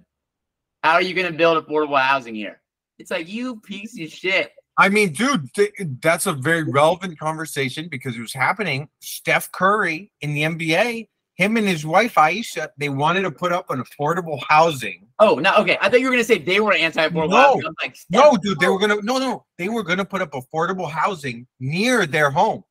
[0.83, 2.61] How are you going to build affordable housing here?
[2.99, 4.51] It's like you piece of shit.
[4.77, 8.89] I mean, dude, th- that's a very relevant conversation because it was happening.
[8.99, 13.69] Steph Curry in the NBA, him and his wife Ayesha, they wanted to put up
[13.69, 15.07] an affordable housing.
[15.19, 15.77] Oh, no, okay.
[15.81, 17.37] I thought you were going to say they were anti-affordable No.
[17.37, 17.65] housing.
[17.65, 20.89] I'm like, No, dude, they were gonna no, no, they were gonna put up affordable
[20.89, 22.63] housing near their home,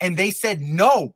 [0.00, 1.14] and they said no.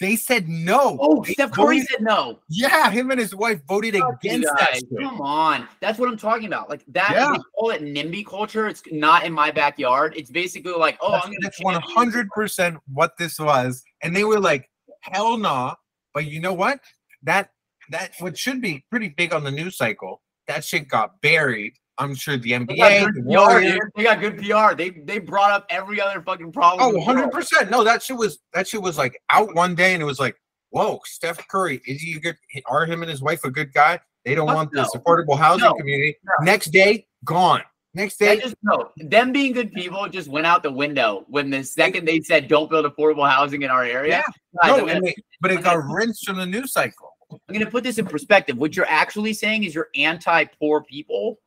[0.00, 0.96] They said no.
[0.98, 2.38] Oh, They Steph Curry voted- said no.
[2.48, 4.70] Yeah, him and his wife voted against that.
[4.72, 4.82] guys.
[4.98, 6.70] Come on, that's what I'm talking about.
[6.70, 7.32] Like that, Yeah.
[7.34, 8.66] they call it NIMBY culture.
[8.66, 10.14] It's not in my backyard.
[10.16, 14.24] It's basically like, oh, That's, I'm going that's 100 percent what this was, and they
[14.24, 14.70] were like,
[15.02, 15.74] "Hell nah!"
[16.14, 16.80] But you know what?
[17.22, 17.50] That
[17.90, 20.22] that what should be pretty big on the news cycle.
[20.48, 21.74] That shit got buried.
[22.00, 23.78] I'm sure the NBA, good the Warriors.
[23.94, 24.74] They got good PR.
[24.74, 26.94] They they brought up every other fucking problem.
[26.94, 27.70] Oh, 100 percent.
[27.70, 30.36] No, that shit was that shit was like out one day, and it was like,
[30.70, 32.36] "Whoa, Steph Curry is he a good?
[32.66, 34.00] Are him and his wife a good guy?
[34.24, 35.00] They don't Fuck want this no.
[35.00, 35.74] affordable housing No.
[35.74, 36.44] community." No.
[36.44, 37.62] Next day, gone.
[37.92, 38.90] Next day, just no.
[38.96, 42.70] Them being good people just went out the window when the second they said don't
[42.70, 44.22] build affordable housing in our area.
[44.24, 44.68] Yeah.
[44.70, 47.10] Guys, no, gonna, they- but it got rinsed from the news cycle.
[47.32, 48.56] I'm gonna put this in perspective.
[48.56, 51.38] What you're actually saying is you're anti-poor people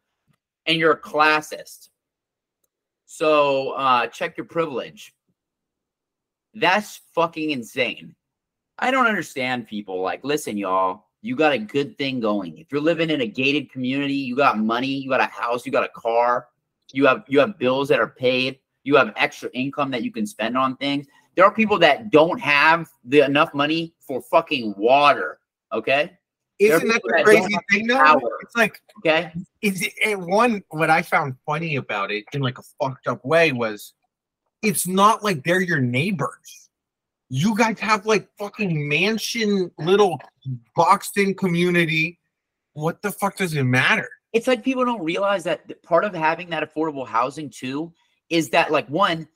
[0.66, 1.90] and you're a classist.
[3.06, 5.14] So uh check your privilege.
[6.54, 8.16] That's fucking insane.
[8.80, 12.58] I don't understand people like, listen, y'all, you got a good thing going.
[12.58, 15.72] If you're living in a gated community, you got money, you got a house, you
[15.72, 16.48] got a car,
[16.92, 20.28] you have you have bills that are paid, you have extra income that you can
[20.28, 21.08] spend on things.
[21.36, 25.40] There are people that don't have the enough money for fucking water.
[25.72, 26.12] Okay.
[26.60, 27.98] Isn't that the crazy thing though?
[27.98, 28.38] power.
[28.42, 29.32] It's like Okay.
[29.62, 33.24] is it, it one what I found funny about it in like a fucked up
[33.26, 33.94] way was
[34.62, 36.70] it's not like they're your neighbors.
[37.30, 40.20] You guys have like fucking mansion little
[40.76, 42.20] boxed in community.
[42.74, 44.10] What the fuck does it matter?
[44.34, 47.94] it's like people don't realize that part of having that affordable housing too
[48.30, 49.28] is that like one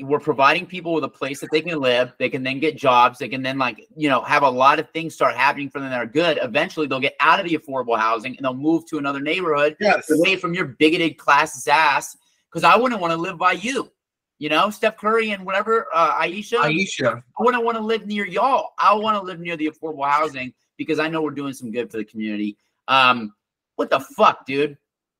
[0.00, 2.12] we're providing people with a place that they can live.
[2.18, 3.18] They can then get jobs.
[3.18, 5.90] They can then like you know have a lot of things start happening for them
[5.90, 6.38] that are good.
[6.42, 10.10] Eventually, they'll get out of the affordable housing and they'll move to another neighborhood Yes.
[10.10, 12.16] away from your bigoted classist ass.
[12.50, 13.90] Because I wouldn't want to live by you.
[14.38, 16.60] You know, Steph Curry and whatever uh, Ayesha.
[16.60, 17.22] Ayesha.
[17.38, 18.70] I wouldn't want to live near y'all.
[18.78, 21.90] I want to live near the affordable housing because I know we're doing some good
[21.90, 22.56] for the community.
[22.88, 23.34] Um,
[23.76, 24.76] what the fuck, dude?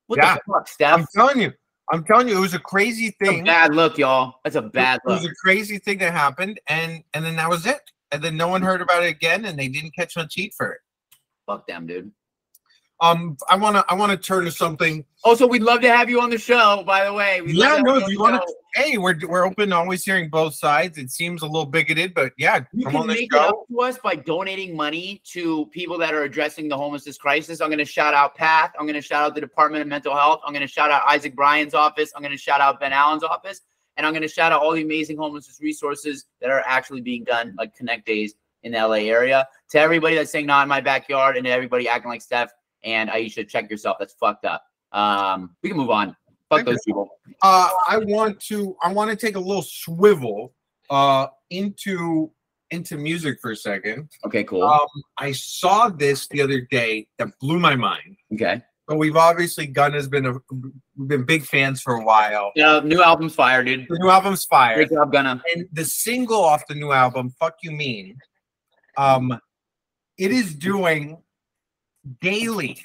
[0.07, 0.35] What Yeah.
[0.35, 0.99] the fuck, Steph?
[0.99, 1.53] I'm telling you.
[1.91, 3.45] I'm telling you, it was a crazy That's a thing.
[3.45, 4.35] bad look, y'all.
[4.43, 5.21] That's a bad look.
[5.21, 7.81] It was a crazy thing that happened, and and then that was it.
[8.11, 10.71] And then no one heard about it again, and they didn't catch much heat for
[10.71, 10.79] it.
[11.45, 12.11] Fuck them, dude.
[12.99, 15.05] Um, I wanna I wanna turn to something.
[15.23, 16.83] Also, we'd love to have you on the show.
[16.85, 18.81] By the way, we'd yeah, no, if you wanna, show.
[18.83, 20.97] hey, we're we're open, always hearing both sides.
[20.97, 23.67] It seems a little bigoted, but yeah, you come can on the make it up
[23.69, 27.61] to us by donating money to people that are addressing the homelessness crisis.
[27.61, 28.71] I'm going to shout out Path.
[28.79, 30.41] I'm going to shout out the Department of Mental Health.
[30.43, 32.11] I'm going to shout out Isaac Bryan's office.
[32.15, 33.61] I'm going to shout out Ben Allen's office.
[33.97, 37.23] And I'm going to shout out all the amazing homelessness resources that are actually being
[37.23, 39.47] done, like Connect Days in the LA area.
[39.71, 42.51] To everybody that's saying not in my backyard and to everybody acting like Steph
[42.83, 43.97] and Ayesha, check yourself.
[43.99, 44.63] That's fucked up.
[44.91, 46.15] Um, we can move on.
[46.49, 47.09] Fuck those people.
[47.41, 50.53] Uh, I want to I want to take a little swivel
[50.89, 52.31] uh into
[52.71, 54.09] into music for a second.
[54.25, 54.63] Okay, cool.
[54.63, 58.17] Um, I saw this the other day that blew my mind.
[58.33, 58.61] okay.
[58.87, 60.33] But we've obviously Gunn has been a
[60.95, 62.53] we've been big fans for a while.
[62.55, 63.85] Yeah, new album's fire, dude.
[63.89, 64.75] The new album's fire.
[64.75, 65.41] Great job, Gunna.
[65.53, 68.17] and the single off the new album fuck you mean
[68.95, 69.37] um
[70.17, 71.17] it is doing
[72.21, 72.77] daily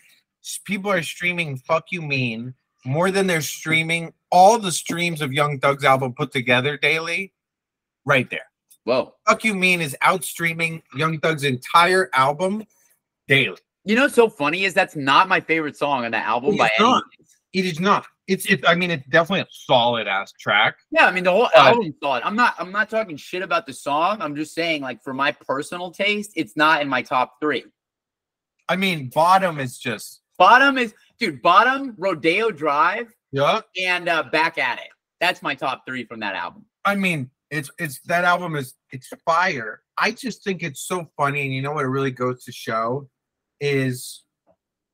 [0.65, 2.55] people are streaming fuck you mean
[2.85, 7.33] more than they're streaming all the streams of young thug's album put together daily
[8.05, 8.47] right there
[8.85, 9.15] Whoa.
[9.29, 12.65] fuck you mean is outstreaming young thug's entire album
[13.29, 16.51] daily You know what's so funny is that's not my favorite song on that album
[16.55, 17.01] It's by any
[17.53, 21.13] it is not it's it, i mean it's definitely a solid ass track Yeah, I
[21.13, 22.23] mean the whole album's solid.
[22.25, 24.21] I'm not I'm not talking shit about the song.
[24.21, 27.65] I'm just saying, like, for my personal taste, it's not in my top three.
[28.69, 34.59] I mean bottom is just Bottom is dude, bottom, Rodeo Drive, yeah and uh back
[34.59, 34.89] at it.
[35.21, 36.65] That's my top three from that album.
[36.85, 39.83] I mean, it's it's that album is it's fire.
[39.97, 43.09] I just think it's so funny, and you know what it really goes to show
[43.61, 44.25] is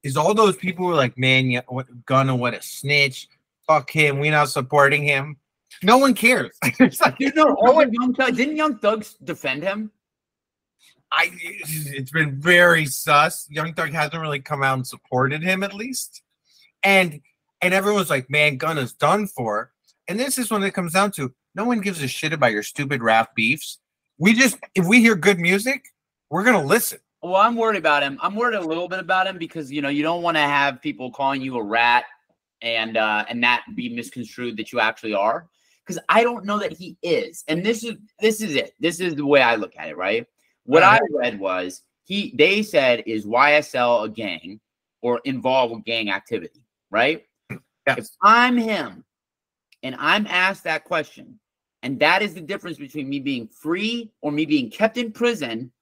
[0.03, 3.27] is all those people were like, man, yeah, what Gunna, what a snitch,
[3.67, 5.39] fuck him, we not supporting him.
[5.83, 6.59] No one cares.
[6.63, 9.91] it's like, Dude, no, oh, and Young Thug, didn't Young Thugs defend him?
[11.13, 13.47] I it's been very sus.
[13.51, 16.23] Young Thug hasn't really come out and supported him at least,
[16.83, 17.21] and
[17.63, 19.73] and everyone's like, man, Gunna's done for.
[20.07, 22.63] And this is when it comes down to no one gives a shit about your
[22.63, 23.79] stupid rap beefs.
[24.19, 25.87] We just if we hear good music,
[26.31, 26.99] we're gonna listen.
[27.23, 28.19] Well, I'm worried about him.
[28.23, 30.81] I'm worried a little bit about him because you know you don't want to have
[30.83, 32.05] people calling you a rat
[32.61, 35.49] and uh and that be misconstrued that you actually are.
[35.85, 37.45] Because I don't know that he is.
[37.49, 38.75] And this is this is it.
[38.79, 40.27] This is the way I look at it, right?
[40.69, 40.99] What uh-huh.
[41.03, 44.61] I read was he they said is YSL a gang
[45.01, 46.61] or involved with gang activity,
[46.91, 47.25] right?
[47.87, 49.03] If I'm him
[49.83, 51.41] and I'm asked that question,
[51.83, 55.73] and that is the difference between me being free or me being kept in prison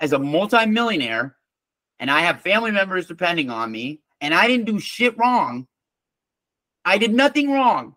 [0.00, 1.36] as a multimillionaire
[2.00, 5.68] and I have family members depending on me and I didn't do shit wrong.
[6.84, 7.94] I did nothing wrong.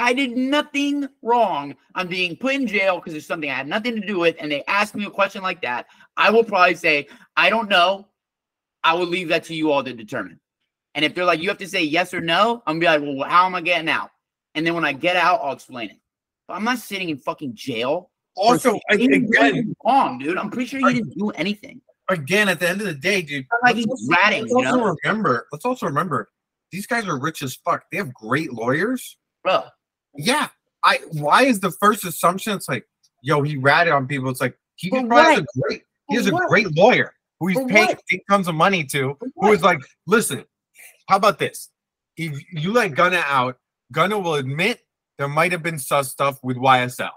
[0.00, 1.74] I did nothing wrong.
[1.96, 4.50] I'm being put in jail because there's something I had nothing to do with, and
[4.50, 5.86] they ask me a question like that.
[6.16, 8.06] I will probably say, I don't know.
[8.84, 10.38] I will leave that to you all to determine.
[10.94, 13.18] And if they're like, you have to say yes or no, I'm gonna be like,
[13.18, 14.10] well, how am I getting out?
[14.54, 15.96] And then when I get out, I'll explain it.
[16.46, 18.10] But I'm not sitting in fucking jail.
[18.36, 20.38] Also, I- he didn't do again, wrong, dude.
[20.38, 21.80] I'm pretty sure he didn't do anything.
[22.08, 23.46] again, at the end of the day, dude.
[23.64, 24.96] like he's ratting, let's you also know?
[25.04, 25.48] remember.
[25.50, 26.30] Let's also remember
[26.70, 27.84] these guys are rich as fuck.
[27.90, 29.16] They have great lawyers.
[29.42, 29.64] Bro,
[30.16, 30.48] Yeah.
[30.84, 32.86] I why is the first assumption it's like,
[33.22, 34.30] yo, he ratted on people.
[34.30, 37.58] It's like he just probably has a great he has a great lawyer who he's
[37.68, 40.44] paying big tons of money to, who is like, listen,
[41.08, 41.68] how about this?
[42.16, 43.58] If you let Gunna out,
[43.92, 44.80] Gunna will admit
[45.18, 47.10] there might have been sus stuff with YSL.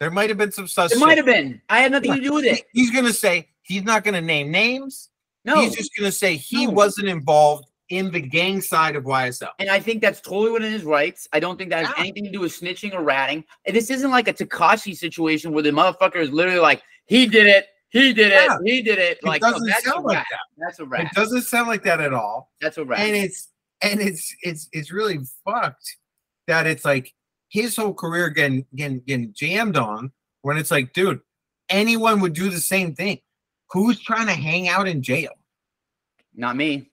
[0.00, 0.92] There might have been some sus.
[0.92, 1.60] it might have been.
[1.68, 2.64] I had nothing to do with it.
[2.72, 5.10] He's gonna say he's not gonna name names.
[5.44, 5.60] No.
[5.60, 6.72] He's just gonna say he No.
[6.72, 9.50] wasn't involved in the gang side of YSL.
[9.58, 11.28] And I think that's totally within his rights.
[11.32, 12.02] I don't think that has Yeah.
[12.04, 13.44] anything to do with snitching or ratting.
[13.66, 17.46] And this isn't like a Tekashi situation where the motherfucker is literally like, he did
[17.46, 18.56] it, he did Yeah.
[18.56, 19.18] it, he did it.
[19.18, 20.38] It Like, no, doesn't that's a sound like that.
[20.56, 21.04] That's a rat.
[21.04, 22.50] It doesn't sound like that at all.
[22.62, 23.00] That's a rat.
[23.00, 23.48] and it's
[23.82, 25.96] and it's it's it's really fucked
[26.46, 27.12] that it's like
[27.50, 31.20] his whole career getting getting, getting jammed on when it's like dude
[31.68, 33.18] anyone would do the same thing
[33.70, 35.32] who's trying to hang out in jail
[36.34, 36.91] Not me.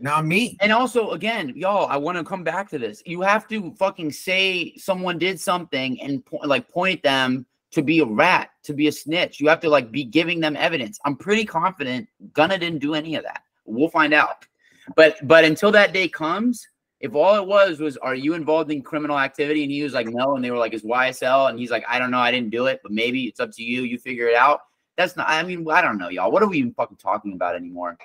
[0.00, 0.56] Not me.
[0.60, 3.02] And also, again, y'all, I want to come back to this.
[3.04, 7.98] You have to fucking say someone did something and po- like point them to be
[8.00, 9.40] a rat, to be a snitch.
[9.40, 11.00] You have to like be giving them evidence.
[11.04, 13.42] I'm pretty confident Gunna didn't do any of that.
[13.66, 14.46] We'll find out.
[14.94, 16.66] But but until that day comes,
[17.00, 19.64] if all it was was, are you involved in criminal activity?
[19.64, 20.36] And he was like, no.
[20.36, 21.50] And they were like, is YSL?
[21.50, 22.18] And he's like, I don't know.
[22.18, 23.82] I didn't do it, but maybe it's up to you.
[23.82, 24.60] You figure it out.
[24.96, 25.28] That's not.
[25.28, 26.30] I mean, I don't know, y'all.
[26.30, 27.96] What are we even fucking talking about anymore?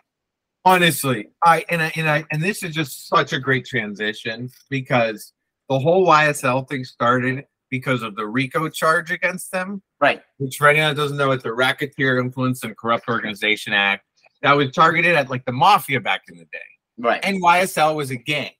[0.65, 5.33] Honestly, I and I and I and this is just such a great transition because
[5.69, 10.21] the whole YSL thing started because of the RICO charge against them, Right.
[10.37, 14.05] which for anyone that doesn't know, it's the Racketeer Influence and Corrupt Organization Act
[14.41, 16.59] that was targeted at like the mafia back in the day.
[16.97, 17.19] Right.
[17.25, 18.51] and YSL was a gang.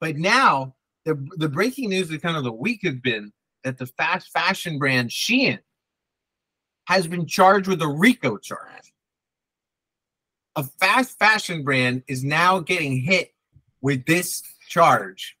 [0.00, 3.32] But now the the breaking news of kind of the week has been
[3.64, 5.58] that the fast fashion brand Shein
[6.86, 8.89] has been charged with a RICO charge.
[10.56, 13.32] A fast fashion brand is now getting hit
[13.80, 15.36] with this charge.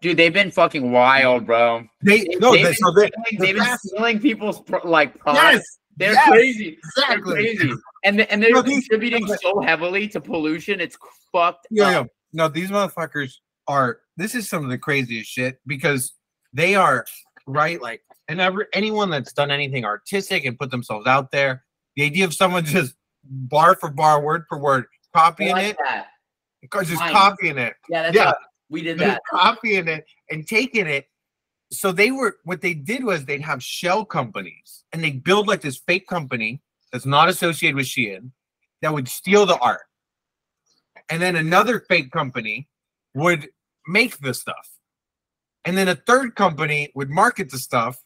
[0.00, 1.84] Dude, they've been fucking wild, bro.
[2.02, 5.18] They no, they've they, been, so they, stealing, the they've been fast- stealing people's like
[5.18, 5.44] products.
[5.54, 6.78] yes, They're yes, crazy.
[6.96, 7.32] They're exactly.
[7.34, 7.72] crazy.
[8.04, 10.80] And and they're No, these- contributing so heavily to pollution.
[10.80, 10.96] It's
[11.30, 12.06] fucked Yeah, up.
[12.06, 12.10] yeah.
[12.32, 13.34] No, these motherfuckers
[13.68, 13.98] are.
[14.16, 16.12] This is some of the craziest shit because
[16.52, 17.04] they are
[17.46, 17.80] right.
[17.80, 21.64] Like, and ever anyone that's done anything artistic and put themselves out there,
[21.96, 22.94] the idea of someone just
[23.24, 26.08] bar for bar, word for word, copying like it, that.
[26.60, 28.32] because just copying it, Yeah, that's Yeah.
[28.68, 29.20] We did that.
[29.30, 31.06] copying it and taking it.
[31.70, 35.60] So they were what they did was they'd have shell companies and they build like
[35.60, 38.30] this fake company that's not associated with Shein
[38.80, 39.82] that would steal the art.
[41.08, 42.68] And then another fake company
[43.14, 43.48] would
[43.86, 44.70] make the stuff.
[45.64, 48.02] And then a third company would market the stuff.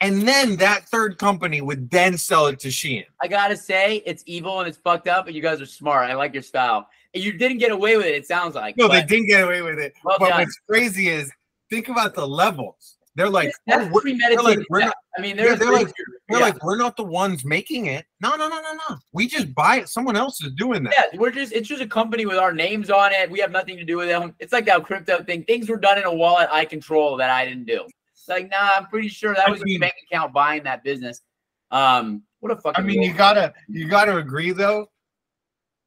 [0.00, 3.04] And then that third company would then sell it to Shein.
[3.20, 6.08] I gotta say, it's evil and it's fucked up, and you guys are smart.
[6.10, 6.88] I like your style.
[7.14, 8.14] And you didn't get away with it.
[8.14, 8.76] It sounds like.
[8.76, 9.94] No, they didn't get away with it.
[10.04, 10.40] Well but done.
[10.40, 11.32] what's crazy is
[11.70, 12.98] think about the levels.
[13.16, 14.66] They're like, that's oh, we're- premeditated.
[14.70, 15.92] we're not- I mean, there's they're like-
[16.28, 16.44] They're yeah.
[16.44, 18.06] like, we're not the ones making it.
[18.20, 18.96] No, no, no, no, no.
[19.12, 19.88] We just buy it.
[19.88, 20.94] Someone else is doing that.
[20.96, 23.28] Yeah, we're just it's just a company with our names on it.
[23.28, 24.36] We have nothing to do with them.
[24.38, 25.42] It's like that crypto thing.
[25.44, 27.84] Things were done in a wallet I control that I didn't do.
[28.28, 31.22] Like, nah, I'm pretty sure that I was mean- a bank account buying that business.
[31.70, 34.90] Um, what a fucking I mean, you gotta you gotta agree though,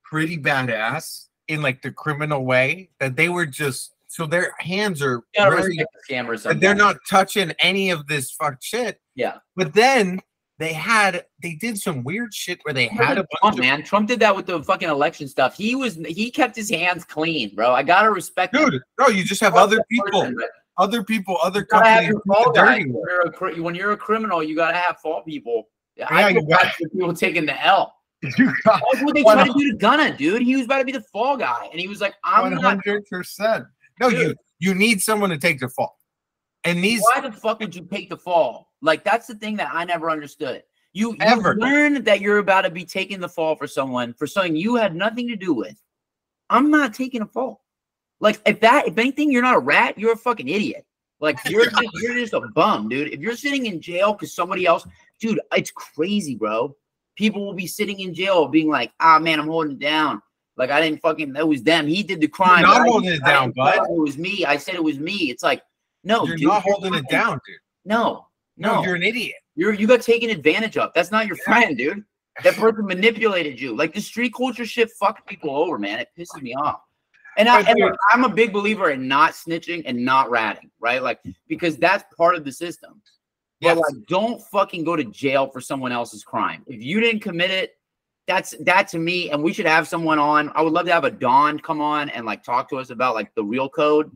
[0.03, 5.21] pretty badass in like the criminal way that they were just so their hands are
[5.35, 8.99] very, the they're not touching any of this fuck shit.
[9.15, 9.37] Yeah.
[9.55, 10.21] But then
[10.59, 13.83] they had they did some weird shit where they had a Trump, of man.
[13.83, 15.55] Trump did that with the fucking election stuff.
[15.55, 17.73] He was he kept his hands clean, bro.
[17.73, 18.69] I gotta respect him.
[18.69, 18.81] dude.
[18.99, 20.37] No, you just have other people, person,
[20.82, 22.21] other people, other you gotta have companies.
[22.27, 23.21] fall the When you're,
[23.59, 25.69] a, when you're a criminal, you gotta have fall people.
[25.95, 27.93] Yeah, I you feel got- people taking the L.
[28.38, 30.41] You got That's what they One tried to do to Gunna, dude.
[30.43, 32.63] He was about to be the fall guy, and he was like, "I'm one not."
[32.63, 33.65] hundred percent.
[33.99, 35.97] No, you you need someone to take the fall.
[36.63, 38.71] And these Why the fuck would you take the fall?
[38.82, 40.61] Like that's the thing that I never understood.
[40.93, 41.55] You, you Ever.
[41.55, 44.93] learn that you're about to be taking the fall for someone for something you had
[44.95, 45.82] nothing to do with.
[46.49, 47.63] I'm not taking a fall.
[48.22, 49.97] Like if that, if anything, you're not a rat.
[49.97, 50.86] You're a fucking idiot.
[51.19, 53.09] Like you're just, you're just a bum, dude.
[53.11, 54.88] If you're sitting in jail because somebody else,
[55.19, 56.76] dude, it's crazy, bro.
[57.17, 60.22] People will be sitting in jail being like, ah, man, I'm holding it down.
[60.55, 61.34] Like I didn't fucking.
[61.34, 61.88] That was them.
[61.88, 62.61] He did the crime.
[62.61, 63.76] not but I- holding it down, bud.
[63.89, 64.45] It was me.
[64.45, 65.30] I said it was me.
[65.30, 65.63] It's like,
[66.03, 67.57] no, you're dude, not holding it down, dude.
[67.86, 69.36] No, No, no, you're an idiot.
[69.55, 70.91] you're you got taken advantage of.
[70.93, 72.03] That's not your friend, dude.
[72.43, 73.76] That person manipulated you.
[73.76, 75.99] Like the street culture shit fucked people over, man.
[75.99, 76.82] It pisses me off.
[77.38, 81.01] And, I, and look, I'm a big believer in not snitching and not ratting, right?
[81.01, 83.01] Like because that's part of the system.
[83.61, 83.77] But Yes.
[83.77, 86.63] like, don't fucking go to jail for someone else's crime.
[86.67, 87.75] If you didn't commit it,
[88.27, 89.29] that's that to me.
[89.29, 90.51] And we should have someone on.
[90.55, 93.13] I would love to have a Don come on and like talk to us about
[93.13, 94.11] like the real code.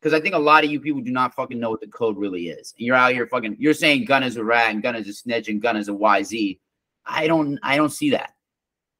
[0.00, 2.16] Because I think a lot of you people do not fucking know what the code
[2.16, 2.72] really is.
[2.78, 3.56] And you're out here fucking.
[3.58, 5.92] You're saying gun is a rat and gun is a snitch and gun is a
[5.92, 6.58] YZ.
[7.04, 7.58] I don't.
[7.62, 8.34] I don't see that.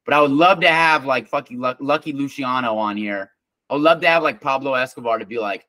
[0.05, 3.31] But I would love to have like fucking Lucky Luciano on here.
[3.71, 5.65] I would love to have like Pablo Escobar to be like,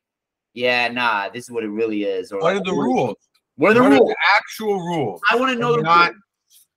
[0.55, 2.33] yeah, nah, this is what it really is.
[2.33, 3.17] Or What like, are the rules?
[3.57, 4.09] What are the What rules?
[4.11, 5.21] the actual rules?
[5.31, 6.23] I want to know the And not rules.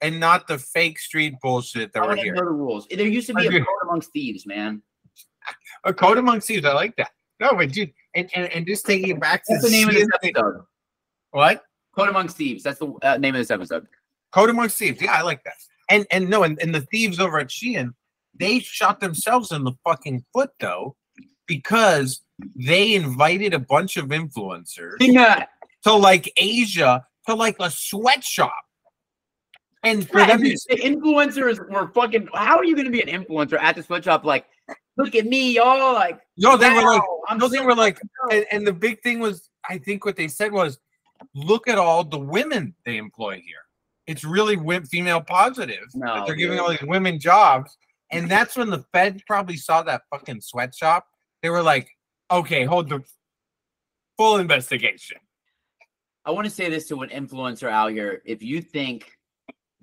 [0.01, 2.35] and not the fake street bullshit that I we're here.
[2.35, 2.87] know the rules.
[2.89, 3.57] There used to be I a do.
[3.59, 4.81] code amongst thieves, man.
[5.83, 6.63] A code amongst thieves.
[6.65, 7.09] I like that.
[7.39, 9.95] No, but dude, and, and, and just taking it back to That's the name of
[9.95, 10.63] this episode.
[11.31, 11.63] What?
[11.95, 12.63] Code amongst thieves.
[12.63, 13.87] That's the uh, name of this episode.
[14.31, 15.01] Code amongst thieves.
[15.01, 15.55] Yeah, I like that.
[15.89, 17.93] And and no, and, and the thieves over at Shein,
[18.37, 20.95] they shot themselves in the fucking foot though,
[21.47, 22.21] because
[22.55, 25.49] they invited a bunch of influencers that.
[25.83, 28.53] to like Asia to like a sweatshop.
[29.83, 32.29] And for Yeah, them, to- the influencers were fucking.
[32.33, 34.25] How are you going to be an influencer at the sweatshop?
[34.25, 34.45] Like,
[34.97, 35.93] look at me, y'all.
[35.93, 37.99] Like, no, they were like, I'm no, they so were like,
[38.31, 40.79] and, and the big thing was, I think what they said was,
[41.35, 43.59] look at all the women they employ here.
[44.07, 45.83] It's really female positive.
[45.93, 46.61] that No, they're giving dude.
[46.65, 47.77] all these women jobs,
[48.11, 51.07] and that's when the Fed probably saw that fucking sweatshop.
[51.45, 51.95] They were like,
[52.31, 53.03] okay, hold the
[54.17, 55.17] full investigation.
[56.25, 58.23] I want to say this to an influencer out here.
[58.25, 59.11] If you think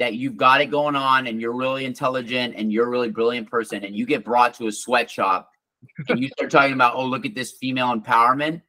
[0.00, 3.48] that you've got it going on and you're really intelligent and you're a really brilliant
[3.48, 5.50] person and you get brought to a sweatshop
[6.08, 8.60] and you start talking about, oh, look at this female empowerment,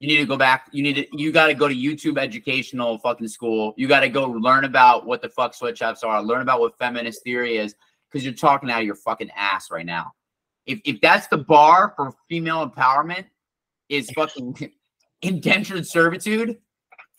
[0.00, 0.66] you need to go back.
[0.72, 3.72] You need to, you got to go to YouTube educational fucking school.
[3.76, 7.22] You got to go learn about what the fuck sweatshops are, learn about what feminist
[7.22, 7.76] theory is,
[8.10, 10.10] because you're talking out of your fucking ass right now.
[10.66, 13.26] If, if that's the bar for female empowerment,
[13.88, 14.72] is fucking
[15.22, 16.58] indentured servitude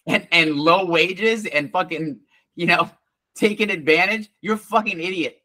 [0.08, 2.20] and, and low wages and fucking,
[2.56, 2.90] you know,
[3.36, 5.42] taking advantage, you're a fucking idiot.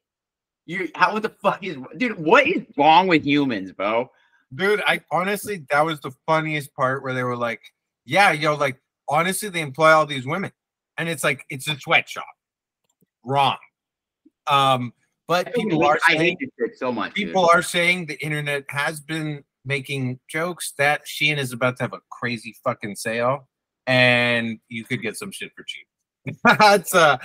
[0.66, 4.10] You how the fuck is dude, what is wrong with humans, bro?
[4.54, 7.60] Dude, I honestly, that was the funniest part where they were like,
[8.04, 10.52] yeah, yo, like, honestly, they employ all these women.
[10.98, 12.26] And it's like, it's a sweatshop.
[13.24, 13.56] Wrong.
[14.46, 14.92] Um,
[15.30, 17.14] but people are I saying, hate this shit so much.
[17.14, 17.28] dude.
[17.28, 21.92] people are saying the internet has been making jokes that Shein is about to have
[21.92, 23.48] a crazy fucking sale
[23.86, 26.36] and you could get some shit for cheap.
[26.58, 27.16] that's uh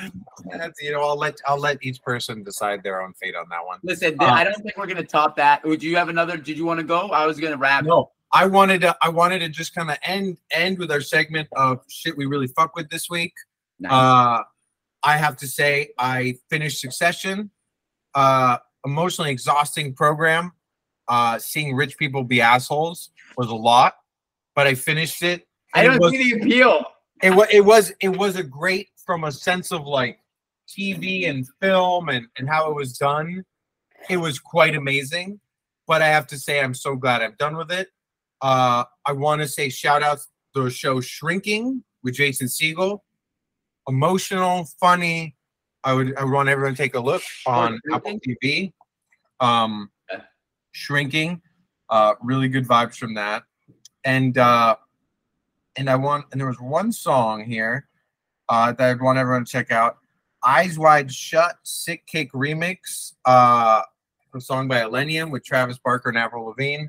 [0.51, 3.65] that's you know, I'll let I'll let each person decide their own fate on that
[3.65, 3.79] one.
[3.83, 5.65] Listen, Uh, I don't think we're gonna top that.
[5.65, 6.37] Would you have another?
[6.37, 7.09] Did you want to go?
[7.09, 7.85] I was gonna wrap.
[7.85, 11.49] No, I wanted to I wanted to just kind of end end with our segment
[11.55, 13.33] of shit we really fuck with this week.
[13.79, 13.91] Nice.
[13.91, 14.43] Uh
[15.03, 17.49] I have to say I finished Succession.
[18.15, 20.51] Uh emotionally exhausting program.
[21.07, 23.95] Uh seeing rich people be assholes was a lot,
[24.55, 25.47] but I finished it.
[25.73, 26.85] I don't it was, see the appeal.
[27.21, 30.19] it was it was it was a great from a sense of like
[30.67, 33.43] TV and film and and how it was done.
[34.09, 35.39] It was quite amazing,
[35.87, 37.89] but I have to say I'm so glad I'm done with it.
[38.41, 40.19] Uh, I want to say shout out
[40.55, 42.99] to the show Shrinking with Jason Segel.
[43.87, 45.34] Emotional, funny.
[45.85, 48.73] I would I would want everyone to take a look on Apple TV.
[49.39, 49.91] Um,
[50.71, 51.41] Shrinking,
[51.89, 53.43] uh, really good vibes from that,
[54.03, 54.75] and uh,
[55.77, 57.87] and I want and there was one song here
[58.49, 59.99] uh, that I'd want everyone to check out.
[60.43, 63.81] Eyes Wide Shut, Sickick remix, uh,
[64.33, 66.87] a song by Illenium with Travis Barker and Avril Lavigne.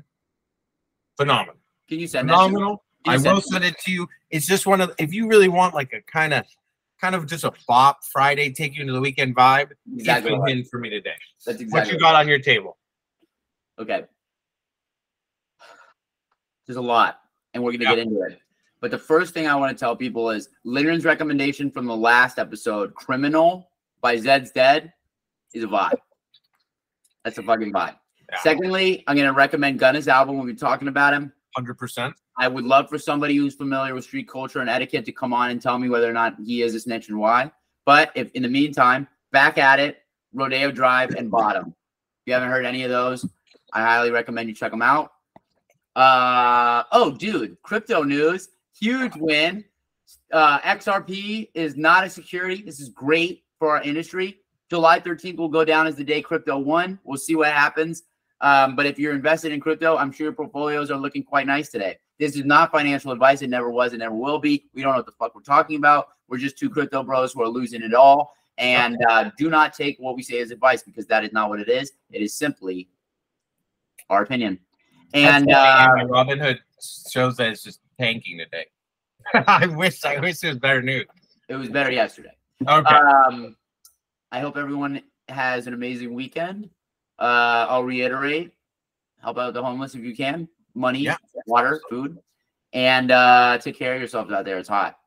[1.15, 1.55] Phenomenal,
[1.87, 2.33] Can you send that?
[2.33, 2.83] to phenomenal.
[3.07, 4.07] I will send it to you.
[4.31, 6.43] It's just one of if you really want like a kind of
[6.99, 9.71] kind of just a bop Friday, take you into the weekend vibe.
[9.93, 10.31] Exactly.
[10.31, 10.31] Exactly.
[10.39, 10.51] Right.
[10.57, 11.13] in for me today.
[11.45, 12.77] That's What you got on your table?
[13.79, 14.05] Okay.
[16.65, 17.21] There's a lot,
[17.53, 17.91] and we're gonna Yeah.
[17.95, 18.39] get into it.
[18.81, 22.37] But the first thing I want to tell people is Lindgren's recommendation from the last
[22.39, 23.71] episode, "Criminal"
[24.01, 24.93] by Zeds Dead,
[25.53, 25.97] is a vibe.
[27.23, 27.97] That's a fucking vibe.
[28.29, 28.39] Yeah.
[28.39, 30.37] Secondly, I'm gonna recommend Gunna's album.
[30.37, 31.31] We'll be talking about him.
[31.55, 32.13] Hundred percent.
[32.37, 35.49] I would love for somebody who's familiar with street culture and etiquette to come on
[35.49, 37.51] and tell me whether or not he is a snitch and why.
[37.85, 41.67] But if in the meantime, back at it, Rodeo Drive and Bottom.
[41.67, 43.25] If you haven't heard any of those,
[43.73, 45.13] I highly recommend you check them out.
[45.95, 49.65] Uh oh, dude, crypto news, huge win.
[50.31, 52.61] Uh, XRP is not a security.
[52.61, 54.37] This is great for our industry.
[54.69, 56.99] July 13th will go down as the day crypto won.
[57.03, 58.03] We'll see what happens.
[58.41, 61.69] Um, but if you're invested in crypto, I'm sure your portfolios are looking quite nice
[61.69, 61.97] today.
[62.19, 63.41] This is not financial advice.
[63.41, 63.93] It never was.
[63.93, 64.65] It never will be.
[64.73, 66.09] We don't know what the fuck we're talking about.
[66.27, 68.33] We're just two crypto bros who are losing it all.
[68.57, 71.59] And uh, do not take what we say as advice because that is not what
[71.59, 71.91] it is.
[72.11, 72.89] It is simply
[74.09, 74.59] our opinion.
[75.13, 76.57] And uh, Robinhood
[77.09, 78.65] shows that it's just tanking today.
[79.47, 81.05] I wish I wish there was better news.
[81.49, 82.31] it was better yesterday.
[82.67, 82.95] Okay.
[82.95, 83.55] Um,
[84.31, 86.69] I hope everyone has an amazing weekend.
[87.19, 88.53] Uh, I'll reiterate:
[89.21, 90.47] help out the homeless if you can.
[90.73, 91.17] Money, Yeah.
[91.47, 92.17] Water, food,
[92.73, 94.57] and uh, take care of yourselves out there.
[94.59, 94.97] It's hot.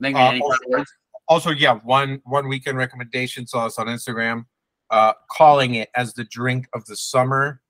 [0.00, 0.92] Think of Uh, any also- words?
[1.26, 3.46] also, yeah, one one weekend recommendation.
[3.46, 4.46] Saw us on Instagram,
[4.90, 7.60] uh, calling it as the drink of the summer.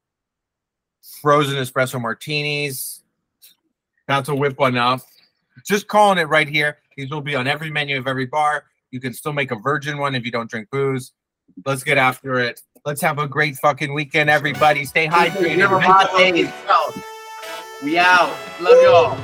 [1.23, 3.03] Frozen espresso martinis.
[4.09, 5.01] Not to whip one up.
[5.67, 6.79] Just calling it right here.
[6.97, 8.65] These will be on every menu of every bar.
[8.91, 11.13] You can still make a virgin one if you don't drink booze.
[11.65, 12.61] Let's get after it.
[12.85, 14.85] Let's have a great fucking weekend, everybody.
[14.85, 15.57] Stay hydrated.
[15.59, 16.49] Never hot days.
[17.81, 18.37] We out.
[18.61, 19.17] Love y'all.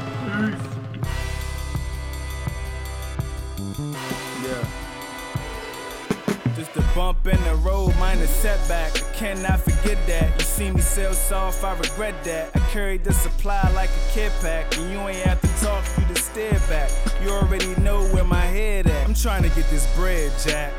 [4.45, 4.65] Yeah.
[6.55, 8.95] Just a bump in the road, minor setback.
[8.95, 10.39] I cannot forget that.
[10.39, 12.55] You see me sell soft, I regret that.
[12.55, 14.79] I carry the supply like a kid pack.
[14.79, 16.93] And you ain't have to talk, you just stare back.
[17.25, 19.05] You already know where my head at.
[19.05, 20.73] I'm trying to get this bread, Jack.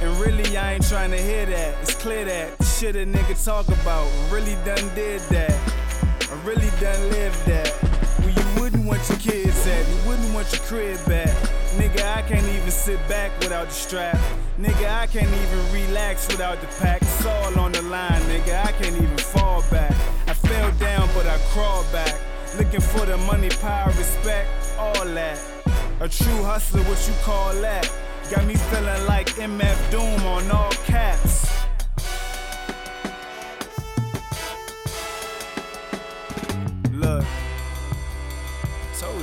[0.00, 1.80] And really, I ain't trying to hear that.
[1.82, 5.75] It's clear that the shit a nigga talk about really done did that.
[6.28, 7.68] I really done lived that.
[8.20, 11.28] Where you wouldn't want your kids at, you wouldn't want your crib back.
[11.78, 14.18] Nigga, I can't even sit back without the strap.
[14.58, 17.02] Nigga, I can't even relax without the pack.
[17.02, 18.64] It's all on the line, nigga.
[18.64, 19.94] I can't even fall back.
[20.26, 22.18] I fell down, but I crawled back.
[22.58, 24.48] Looking for the money, power, respect,
[24.78, 25.38] all that.
[26.00, 27.90] A true hustler, what you call that?
[28.30, 31.55] Got me feeling like MF Doom on all caps.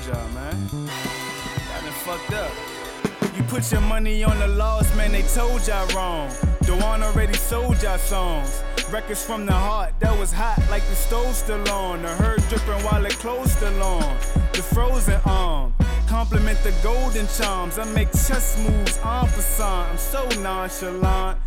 [0.04, 0.70] Told y'all, man.
[1.82, 2.52] Y'all fucked up.
[3.36, 6.32] You put your money on the laws, man, they told y'all wrong.
[6.64, 8.64] Dewan already sold y'all songs.
[8.92, 12.02] Records from the heart that was hot like the stove still on.
[12.02, 14.18] The herd dripping while it closed still on.
[14.54, 15.74] The frozen arm.
[16.08, 17.80] Compliment the golden charms.
[17.80, 19.90] I make chess moves en passant.
[19.90, 21.40] I'm so nonchalant.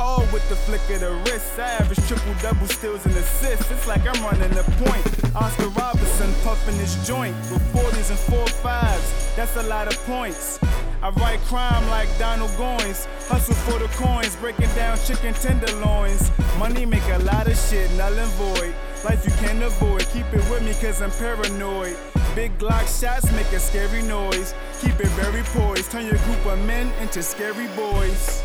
[0.00, 1.58] All with the flick of the wrist.
[1.58, 3.70] Average triple double steals and assists.
[3.70, 5.36] It's like I'm running the point.
[5.36, 9.36] Oscar Robertson puffing his joint with 40s and 4 5s.
[9.36, 10.58] That's a lot of points.
[11.02, 13.04] I write crime like Donald Goines.
[13.28, 16.30] Hustle for the coins, breaking down chicken tenderloins.
[16.58, 18.74] Money make a lot of shit null and void.
[19.04, 20.06] Life you can't avoid.
[20.14, 21.96] Keep it with me cause I'm paranoid.
[22.34, 24.54] Big Glock shots make a scary noise.
[24.80, 25.90] Keep it very poised.
[25.90, 28.42] Turn your group of men into scary boys.